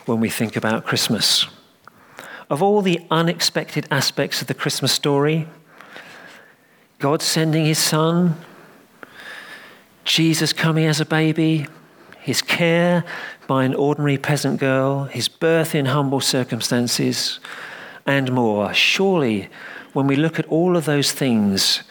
when 0.06 0.20
we 0.20 0.30
think 0.30 0.56
about 0.56 0.86
Christmas. 0.86 1.46
Of 2.50 2.64
all 2.64 2.82
the 2.82 3.02
unexpected 3.10 3.88
aspects 3.92 4.42
of 4.42 4.48
the 4.48 4.54
Christmas 4.54 4.92
story, 4.92 5.48
God 7.00 7.22
sending 7.22 7.66
his 7.66 7.80
son, 7.80 8.38
Jesus 10.04 10.54
coming 10.54 10.86
as 10.86 11.00
a 11.00 11.06
baby, 11.06 11.68
his 12.20 12.42
care 12.42 13.04
by 13.48 13.64
an 13.64 13.76
ordinary 13.76 14.18
peasant 14.18 14.60
girl, 14.60 15.06
his 15.06 15.28
birth 15.28 15.76
in 15.76 15.86
humble 15.88 16.22
circumstances, 16.22 17.40
and 18.06 18.32
more. 18.32 18.74
Surely, 18.74 19.50
when 19.94 20.08
we 20.08 20.16
look 20.16 20.40
at 20.40 20.46
all 20.48 20.78
of 20.78 20.86
those 20.86 21.12
things, 21.12 21.84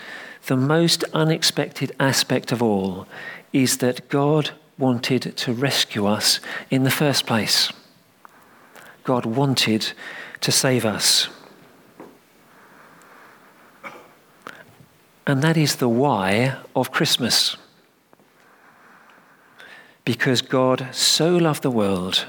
the 0.47 0.57
most 0.57 1.05
unexpected 1.13 1.93
aspect 2.01 2.53
of 2.53 2.63
all 2.63 3.07
is 3.53 3.79
that 3.79 4.09
God 4.09 4.51
wanted 4.79 5.37
to 5.37 5.53
rescue 5.53 6.07
us 6.07 6.41
in 6.71 6.85
the 6.85 6.91
first 6.91 7.27
place. 7.27 7.73
God 9.05 9.27
wanted 9.27 9.93
to 10.41 10.51
save 10.51 10.85
us. 10.85 11.29
And 15.27 15.43
that 15.43 15.57
is 15.57 15.77
the 15.77 15.89
why 15.89 16.57
of 16.75 16.91
Christmas 16.91 17.57
because 20.05 20.43
God 20.43 20.89
so 20.93 21.37
loved 21.37 21.63
the 21.63 21.71
world 21.71 22.27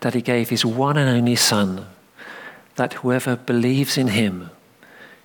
that 0.00 0.14
he 0.14 0.22
gave 0.22 0.50
his 0.50 0.64
one 0.64 0.96
and 0.96 1.08
only 1.08 1.36
Son, 1.36 1.86
that 2.76 2.94
whoever 2.94 3.36
believes 3.36 3.98
in 3.98 4.08
him 4.08 4.50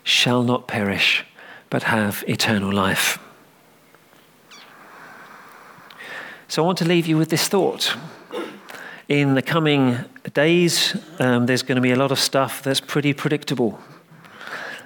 shall 0.04 0.44
not 0.44 0.68
perish, 0.68 1.26
but 1.70 1.84
have 1.84 2.24
eternal 2.28 2.72
life. 2.72 3.20
So 6.48 6.64
I 6.64 6.66
want 6.66 6.78
to 6.80 6.86
leave 6.86 7.08
you 7.08 7.18
with 7.18 7.30
this 7.30 7.48
thought. 7.48 7.96
In 9.10 9.36
the 9.36 9.42
coming 9.42 9.98
days, 10.34 10.96
um, 11.20 11.46
there's 11.46 11.64
going 11.64 11.76
to 11.76 11.82
be 11.82 11.92
a 11.92 11.96
lot 11.96 12.12
of 12.12 12.20
stuff 12.20 12.62
that's 12.64 12.80
pretty 12.80 13.14
predictable. 13.14 13.80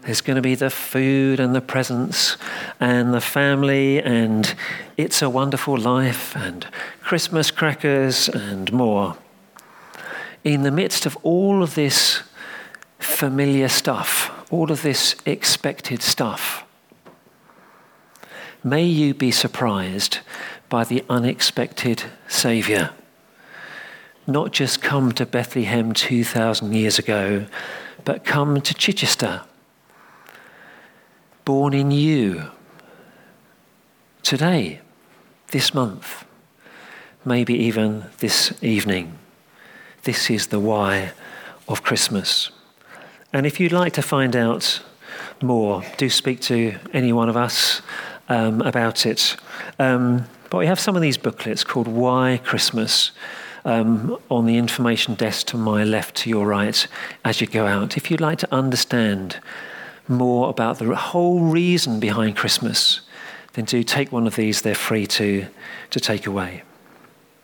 There's 0.07 0.21
going 0.21 0.37
to 0.37 0.41
be 0.41 0.55
the 0.55 0.69
food 0.69 1.37
and 1.41 1.53
the 1.53 1.59
presents 1.59 2.37
and 2.79 3.13
the 3.13 3.19
family 3.19 4.01
and 4.01 4.55
It's 4.95 5.21
a 5.21 5.29
Wonderful 5.29 5.77
Life 5.77 6.33
and 6.33 6.65
Christmas 7.01 7.51
crackers 7.51 8.29
and 8.29 8.71
more. 8.71 9.17
In 10.45 10.63
the 10.63 10.71
midst 10.71 11.05
of 11.05 11.17
all 11.23 11.61
of 11.61 11.75
this 11.75 12.23
familiar 12.99 13.67
stuff, 13.67 14.31
all 14.49 14.71
of 14.71 14.81
this 14.81 15.13
expected 15.25 16.01
stuff, 16.01 16.63
may 18.63 18.85
you 18.85 19.13
be 19.13 19.29
surprised 19.29 20.19
by 20.69 20.85
the 20.85 21.03
unexpected 21.09 22.03
Saviour. 22.29 22.91
Not 24.25 24.53
just 24.53 24.81
come 24.81 25.11
to 25.11 25.25
Bethlehem 25.25 25.91
2,000 25.91 26.73
years 26.73 26.97
ago, 26.97 27.45
but 28.05 28.23
come 28.23 28.61
to 28.61 28.73
Chichester 28.73 29.41
born 31.47 31.73
in 31.73 31.91
you 31.91 32.43
today, 34.21 34.81
this 35.51 35.73
month, 35.73 36.25
maybe 37.23 37.53
even 37.53 38.03
this 38.17 38.51
evening. 38.61 39.17
This 40.03 40.29
is 40.29 40.47
the 40.47 40.59
why 40.59 41.13
of 41.69 41.83
Christmas. 41.83 42.51
And 43.31 43.45
if 43.45 43.61
you'd 43.61 43.71
like 43.71 43.93
to 43.93 44.01
find 44.01 44.35
out 44.35 44.83
more, 45.41 45.83
do 45.95 46.09
speak 46.09 46.41
to 46.41 46.75
any 46.91 47.13
one 47.13 47.29
of 47.29 47.37
us 47.37 47.81
um, 48.27 48.61
about 48.63 49.05
it. 49.05 49.37
Um, 49.79 50.25
but 50.49 50.57
we 50.57 50.65
have 50.65 50.81
some 50.81 50.97
of 50.97 51.01
these 51.01 51.17
booklets 51.17 51.63
called 51.63 51.87
Why 51.87 52.41
Christmas 52.43 53.11
um, 53.63 54.17
on 54.29 54.47
the 54.47 54.57
information 54.57 55.15
desk 55.15 55.47
to 55.47 55.57
my 55.57 55.85
left, 55.85 56.15
to 56.15 56.29
your 56.29 56.45
right, 56.45 56.85
as 57.23 57.39
you 57.39 57.47
go 57.47 57.65
out. 57.65 57.95
If 57.95 58.11
you'd 58.11 58.19
like 58.19 58.39
to 58.39 58.53
understand 58.53 59.39
more 60.07 60.49
about 60.49 60.79
the 60.79 60.95
whole 60.95 61.41
reason 61.41 61.99
behind 61.99 62.35
Christmas, 62.35 63.01
then 63.53 63.65
do 63.65 63.83
take 63.83 64.11
one 64.11 64.27
of 64.27 64.35
these. 64.35 64.61
They're 64.61 64.75
free 64.75 65.07
to, 65.07 65.47
to 65.89 65.99
take 65.99 66.27
away. 66.27 66.63